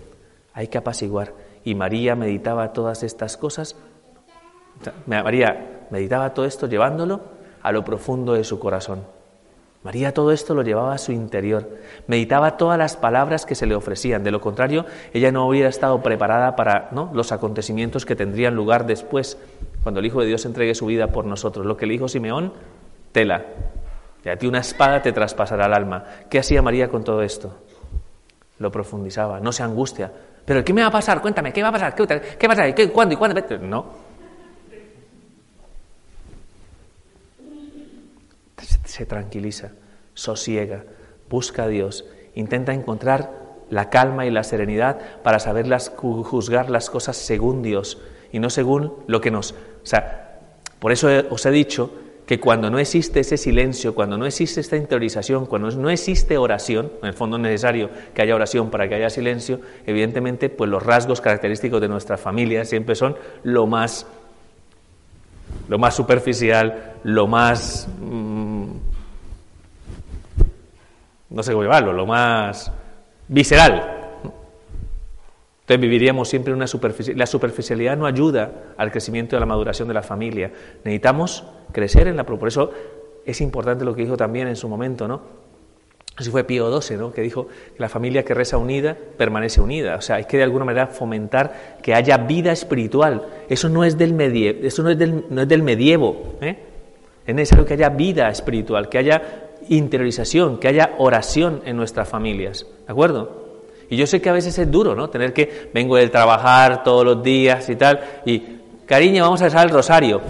[0.54, 1.34] Hay que apaciguar.
[1.64, 3.76] Y María meditaba todas estas cosas.
[5.06, 7.20] María meditaba todo esto llevándolo
[7.62, 9.04] a lo profundo de su corazón.
[9.84, 11.68] María todo esto lo llevaba a su interior,
[12.06, 16.02] meditaba todas las palabras que se le ofrecían, de lo contrario, ella no hubiera estado
[16.02, 17.10] preparada para ¿no?
[17.12, 19.36] los acontecimientos que tendrían lugar después,
[19.82, 21.66] cuando el Hijo de Dios entregue su vida por nosotros.
[21.66, 22.54] Lo que le dijo Simeón,
[23.12, 23.44] tela,
[24.24, 26.04] de a ti una espada te traspasará el alma.
[26.30, 27.54] ¿Qué hacía María con todo esto?
[28.58, 30.12] Lo profundizaba, no se angustia.
[30.44, 31.22] ¿Pero qué me va a pasar?
[31.22, 31.94] Cuéntame, ¿qué va a pasar?
[31.94, 32.06] ¿Qué,
[32.38, 32.74] qué va a pasar?
[32.74, 33.42] ¿Qué, ¿Cuándo y cuándo?
[33.60, 33.86] No.
[38.84, 39.72] Se tranquiliza,
[40.12, 40.84] sosiega,
[41.28, 43.30] busca a Dios, intenta encontrar
[43.70, 45.66] la calma y la serenidad para saber
[45.96, 49.52] juzgar las cosas según Dios y no según lo que nos...
[49.52, 50.38] O sea,
[50.78, 51.90] por eso os he dicho
[52.26, 56.90] que cuando no existe ese silencio, cuando no existe esta interiorización, cuando no existe oración,
[57.02, 60.82] en el fondo es necesario que haya oración para que haya silencio, evidentemente pues los
[60.82, 64.06] rasgos característicos de nuestra familia siempre son lo más
[65.68, 68.64] lo más superficial, lo más mm,
[71.30, 72.70] no sé cómo llamarlo, lo más
[73.28, 73.93] visceral,
[75.64, 77.18] entonces viviríamos siempre en una superficialidad.
[77.18, 80.52] La superficialidad no ayuda al crecimiento y a la maduración de la familia.
[80.84, 82.26] Necesitamos crecer en la...
[82.26, 82.70] Por eso
[83.24, 85.22] es importante lo que dijo también en su momento, ¿no?
[86.16, 87.12] Así fue Pío XII, ¿no?
[87.12, 89.96] que dijo que la familia que reza unida permanece unida.
[89.96, 93.26] O sea, hay que de alguna manera fomentar que haya vida espiritual.
[93.48, 96.34] Eso no es del, medievo, eso no es del, no es del medievo.
[96.42, 96.58] ¿eh?
[97.26, 99.22] Es necesario que haya vida espiritual, que haya
[99.70, 102.66] interiorización, que haya oración en nuestras familias.
[102.86, 103.43] ¿De acuerdo?
[103.90, 105.10] Y yo sé que a veces es duro, ¿no?
[105.10, 108.42] Tener que, vengo del trabajar todos los días y tal, y,
[108.86, 110.20] cariño, vamos a rezar el rosario.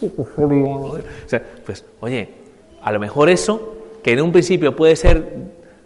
[1.66, 2.28] pues, oye,
[2.82, 5.24] a lo mejor eso, que en un principio puede ser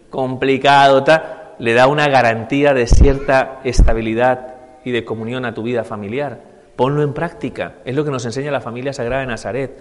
[0.09, 5.83] complicado, tal, le da una garantía de cierta estabilidad y de comunión a tu vida
[5.83, 6.41] familiar.
[6.75, 7.75] Ponlo en práctica.
[7.83, 9.71] Es lo que nos enseña la familia sagrada de Nazaret.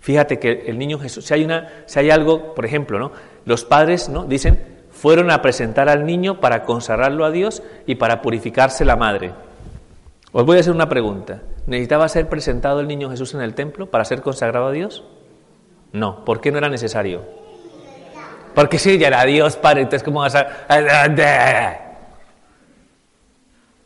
[0.00, 3.12] Fíjate que el niño Jesús, si hay, una, si hay algo, por ejemplo, ¿no?
[3.44, 4.24] los padres ¿no?
[4.24, 9.32] dicen, fueron a presentar al niño para consagrarlo a Dios y para purificarse la madre.
[10.32, 11.42] Os voy a hacer una pregunta.
[11.66, 15.04] ¿Necesitaba ser presentado el niño Jesús en el templo para ser consagrado a Dios?
[15.92, 16.24] No.
[16.24, 17.22] ¿Por qué no era necesario?
[18.54, 21.80] Porque si ya era Dios, Padre, entonces ¿cómo vas a...?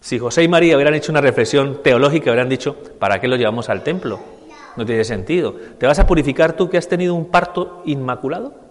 [0.00, 3.68] Si José y María hubieran hecho una reflexión teológica, hubieran dicho, ¿para qué lo llevamos
[3.68, 4.20] al templo?
[4.76, 5.54] No tiene sentido.
[5.78, 8.67] ¿Te vas a purificar tú que has tenido un parto inmaculado?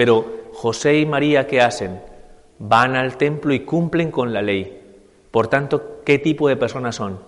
[0.00, 2.00] Pero José y María, ¿qué hacen?
[2.58, 4.80] Van al templo y cumplen con la ley.
[5.30, 7.20] Por tanto, ¿qué tipo de personas son?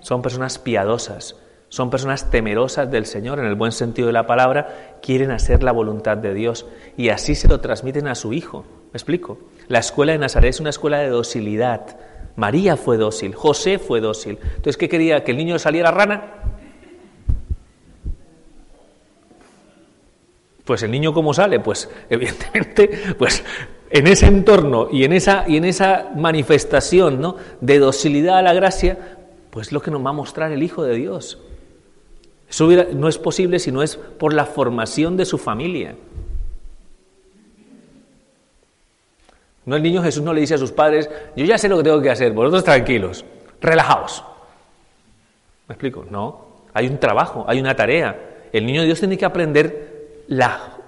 [0.00, 1.36] Son personas piadosas,
[1.70, 5.72] son personas temerosas del Señor en el buen sentido de la palabra, quieren hacer la
[5.72, 6.66] voluntad de Dios
[6.98, 8.66] y así se lo transmiten a su hijo.
[8.92, 9.38] ¿Me explico?
[9.68, 11.96] La escuela de Nazaret es una escuela de docilidad.
[12.36, 14.38] María fue dócil, José fue dócil.
[14.42, 15.24] Entonces, ¿qué quería?
[15.24, 16.57] ¿Que el niño saliera rana?
[20.68, 23.42] Pues el niño cómo sale, pues evidentemente, pues
[23.88, 27.36] en ese entorno y en esa, y en esa manifestación ¿no?
[27.62, 29.16] de docilidad a la gracia,
[29.48, 31.38] pues lo que nos va a mostrar el Hijo de Dios.
[32.50, 35.94] Eso no es posible si no es por la formación de su familia.
[39.64, 41.84] No el niño Jesús no le dice a sus padres, yo ya sé lo que
[41.84, 43.24] tengo que hacer, vosotros tranquilos,
[43.62, 44.22] relajaos.
[45.66, 46.04] ¿Me explico?
[46.10, 48.48] No, hay un trabajo, hay una tarea.
[48.52, 49.96] El niño de Dios tiene que aprender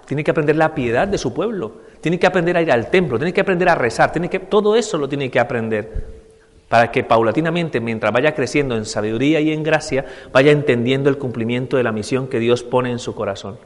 [0.06, 3.18] tiene que aprender la piedad de su pueblo, tiene que aprender a ir al templo,
[3.18, 6.20] tiene que aprender a rezar, tiene que, todo eso lo tiene que aprender
[6.70, 11.76] para que paulatinamente, mientras vaya creciendo en sabiduría y en gracia, vaya entendiendo el cumplimiento
[11.76, 13.58] de la misión que Dios pone en su corazón,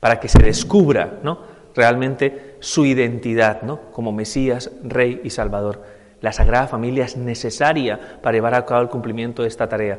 [0.00, 1.40] para que se descubra ¿no?
[1.74, 3.80] realmente su identidad ¿no?
[3.92, 5.82] como Mesías, Rey y Salvador.
[6.22, 9.98] La Sagrada Familia es necesaria para llevar a cabo el cumplimiento de esta tarea.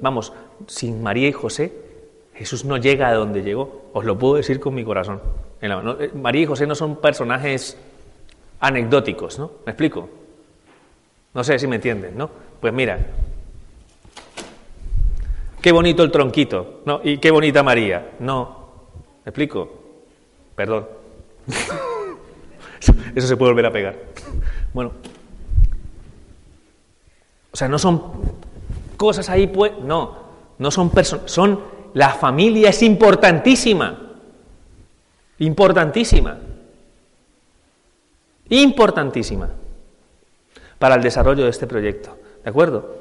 [0.00, 0.32] vamos,
[0.68, 1.72] sin María y José,
[2.40, 5.20] Jesús no llega a donde llegó, os lo puedo decir con mi corazón.
[5.60, 7.76] Eh, María y José no son personajes
[8.60, 9.50] anecdóticos, ¿no?
[9.66, 10.08] ¿Me explico?
[11.34, 12.30] No sé si me entienden, ¿no?
[12.58, 12.98] Pues mira,
[15.60, 17.02] qué bonito el tronquito, ¿no?
[17.04, 18.70] Y qué bonita María, no.
[19.26, 19.70] ¿Me explico?
[20.56, 20.88] Perdón.
[23.14, 23.96] Eso se puede volver a pegar.
[24.72, 24.92] Bueno.
[27.52, 28.02] O sea, no son
[28.96, 30.20] cosas ahí, pues, no.
[30.58, 33.98] No son personas, son la familia es importantísima.
[35.38, 36.38] Importantísima.
[38.48, 39.48] Importantísima
[40.78, 42.16] para el desarrollo de este proyecto.
[42.42, 42.96] ¿De acuerdo?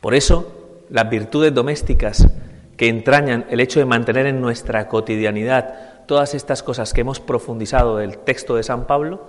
[0.00, 2.28] Por eso, las virtudes domésticas
[2.76, 7.96] que entrañan el hecho de mantener en nuestra cotidianidad todas estas cosas que hemos profundizado
[7.96, 9.20] del texto de San Pablo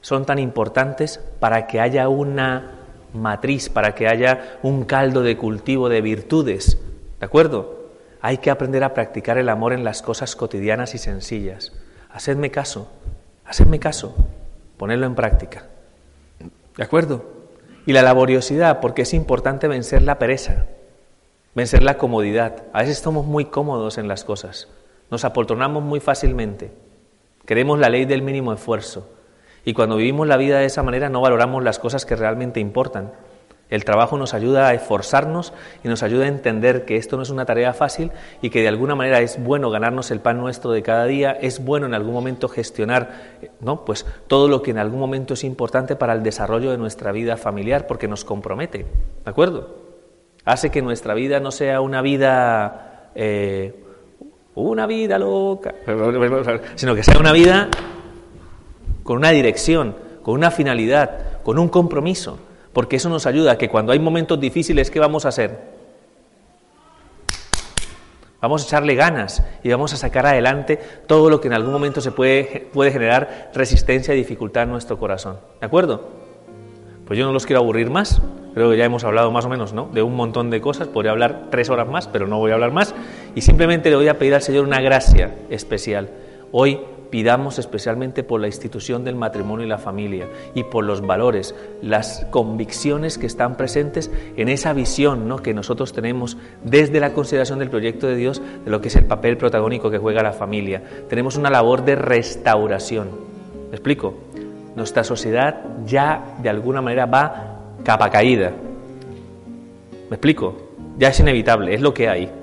[0.00, 2.72] son tan importantes para que haya una
[3.12, 6.78] matriz, para que haya un caldo de cultivo de virtudes
[7.18, 7.78] ¿De acuerdo?
[8.20, 11.72] Hay que aprender a practicar el amor en las cosas cotidianas y sencillas.
[12.10, 12.90] Hacedme caso,
[13.44, 14.14] hacedme caso,
[14.76, 15.66] ponerlo en práctica.
[16.76, 17.24] ¿De acuerdo?
[17.86, 20.66] Y la laboriosidad, porque es importante vencer la pereza,
[21.54, 22.64] vencer la comodidad.
[22.72, 24.68] A veces estamos muy cómodos en las cosas,
[25.10, 26.70] nos apoltronamos muy fácilmente,
[27.46, 29.10] queremos la ley del mínimo esfuerzo.
[29.64, 33.12] Y cuando vivimos la vida de esa manera no valoramos las cosas que realmente importan.
[33.70, 35.52] El trabajo nos ayuda a esforzarnos
[35.84, 38.68] y nos ayuda a entender que esto no es una tarea fácil y que de
[38.68, 42.14] alguna manera es bueno ganarnos el pan nuestro de cada día, es bueno en algún
[42.14, 43.84] momento gestionar ¿no?
[43.84, 47.36] pues todo lo que en algún momento es importante para el desarrollo de nuestra vida
[47.36, 48.78] familiar porque nos compromete,
[49.24, 49.76] ¿de acuerdo?
[50.46, 53.84] Hace que nuestra vida no sea una vida eh,
[54.54, 55.74] una vida loca,
[56.74, 57.68] sino que sea una vida
[59.02, 62.38] con una dirección, con una finalidad, con un compromiso
[62.72, 65.78] porque eso nos ayuda a que cuando hay momentos difíciles, ¿qué vamos a hacer?
[68.40, 70.78] Vamos a echarle ganas y vamos a sacar adelante
[71.08, 74.96] todo lo que en algún momento se puede, puede generar resistencia y dificultad en nuestro
[74.96, 75.38] corazón.
[75.60, 76.08] ¿De acuerdo?
[77.04, 78.22] Pues yo no los quiero aburrir más.
[78.54, 79.88] Creo que ya hemos hablado más o menos ¿no?
[79.92, 80.86] de un montón de cosas.
[80.86, 82.94] Podría hablar tres horas más, pero no voy a hablar más.
[83.34, 86.10] Y simplemente le voy a pedir al Señor una gracia especial.
[86.52, 91.54] Hoy pidamos especialmente por la institución del matrimonio y la familia y por los valores,
[91.82, 95.38] las convicciones que están presentes en esa visión ¿no?
[95.38, 99.06] que nosotros tenemos desde la consideración del proyecto de Dios de lo que es el
[99.06, 100.82] papel protagónico que juega la familia.
[101.08, 103.08] Tenemos una labor de restauración.
[103.70, 104.14] ¿Me explico?
[104.76, 108.52] Nuestra sociedad ya de alguna manera va capa caída.
[110.10, 110.68] ¿Me explico?
[110.98, 112.37] Ya es inevitable, es lo que hay.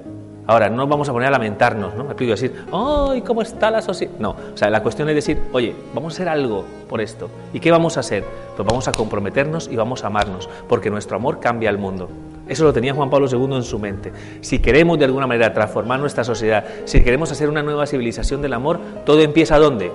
[0.47, 2.03] Ahora, no vamos a poner a lamentarnos, ¿no?
[2.03, 4.13] Me explico, decir, ¡ay, cómo está la sociedad!
[4.19, 7.29] No, o sea, la cuestión es decir, oye, vamos a hacer algo por esto.
[7.51, 8.23] ¿Y qué vamos a hacer?
[8.55, 12.09] Pues vamos a comprometernos y vamos a amarnos, porque nuestro amor cambia el mundo.
[12.47, 14.11] Eso lo tenía Juan Pablo II en su mente.
[14.41, 18.53] Si queremos de alguna manera transformar nuestra sociedad, si queremos hacer una nueva civilización del
[18.53, 19.91] amor, todo empieza ¿dónde?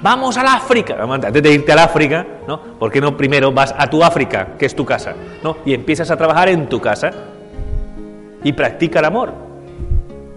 [0.00, 0.96] Vamos al África.
[1.02, 2.60] Antes de irte al África, ¿no?
[2.78, 5.56] ¿Por qué no primero vas a tu África, que es tu casa, ¿no?
[5.64, 7.10] Y empiezas a trabajar en tu casa
[8.48, 9.34] y practica el amor.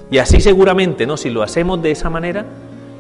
[0.10, 1.16] Y así seguramente, ¿no?
[1.16, 2.46] Si lo hacemos de esa manera,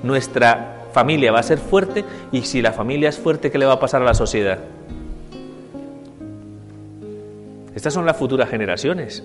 [0.04, 3.74] nuestra familia va a ser fuerte y si la familia es fuerte, ¿qué le va
[3.74, 4.60] a pasar a la sociedad?
[7.76, 9.22] Estas son las futuras generaciones.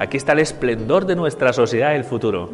[0.00, 2.50] Aquí está el esplendor de nuestra sociedad el futuro.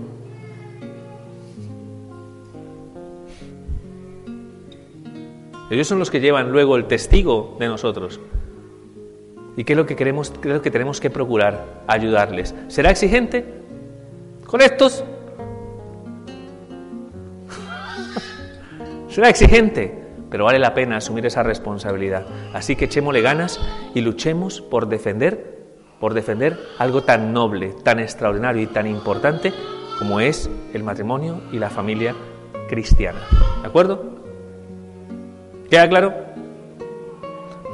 [5.71, 8.21] Ellos son los que llevan luego el testigo de nosotros.
[9.57, 11.83] ¿Y qué es lo que queremos, qué es lo que tenemos que procurar?
[11.87, 12.55] Ayudarles.
[12.69, 13.63] ¿Será exigente
[14.47, 15.05] con estos?
[19.09, 22.27] Será exigente, pero vale la pena asumir esa responsabilidad.
[22.53, 23.61] Así que echémosle ganas
[23.95, 25.65] y luchemos por defender,
[26.01, 29.53] por defender algo tan noble, tan extraordinario y tan importante
[29.99, 32.17] como es el matrimonio y la familia
[32.69, 33.21] cristiana.
[33.63, 34.03] ¿De acuerdo?
[35.71, 36.34] ¿Queda claro?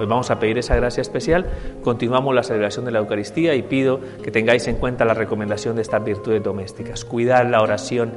[0.00, 1.44] Pues vamos a pedir esa gracia especial.
[1.82, 5.82] Continuamos la celebración de la Eucaristía y pido que tengáis en cuenta la recomendación de
[5.82, 7.04] estas virtudes domésticas.
[7.04, 8.10] Cuidad la oración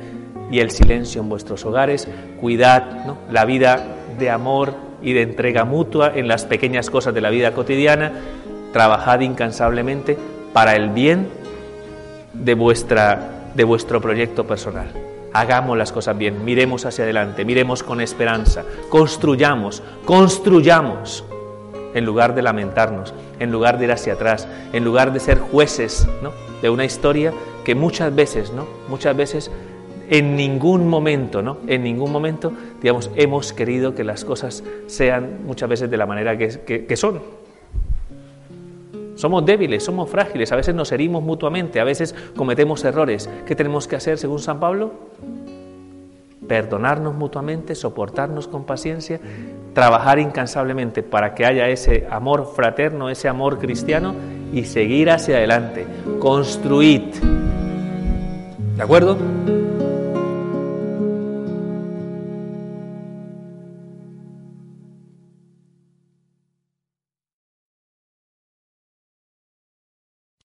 [0.50, 2.08] y el silencio en vuestros hogares.
[2.40, 3.84] Cuidad la vida
[4.18, 8.14] de amor y de entrega mutua en las pequeñas cosas de la vida cotidiana.
[8.72, 10.18] Trabajad incansablemente
[10.54, 11.28] para el bien
[12.32, 14.88] de, vuestra, de vuestro proyecto personal.
[15.34, 21.26] Hagamos las cosas bien, miremos hacia adelante, miremos con esperanza, construyamos, construyamos
[21.94, 26.08] en lugar de lamentarnos, en lugar de ir hacia atrás, en lugar de ser jueces
[26.62, 27.34] de una historia
[27.64, 28.66] que muchas veces, ¿no?
[28.90, 29.52] muchas veces
[30.10, 31.58] en ningún momento, ¿no?
[31.66, 32.52] En ningún momento,
[32.82, 37.22] digamos, hemos querido que las cosas sean muchas veces de la manera que, que son.
[39.16, 43.30] Somos débiles, somos frágiles, a veces nos herimos mutuamente, a veces cometemos errores.
[43.46, 44.92] ¿Qué tenemos que hacer según San Pablo?
[46.48, 49.20] Perdonarnos mutuamente, soportarnos con paciencia,
[49.74, 54.14] trabajar incansablemente para que haya ese amor fraterno, ese amor cristiano
[54.54, 55.86] y seguir hacia adelante.
[56.20, 57.02] Construid.
[58.76, 59.18] ¿De acuerdo?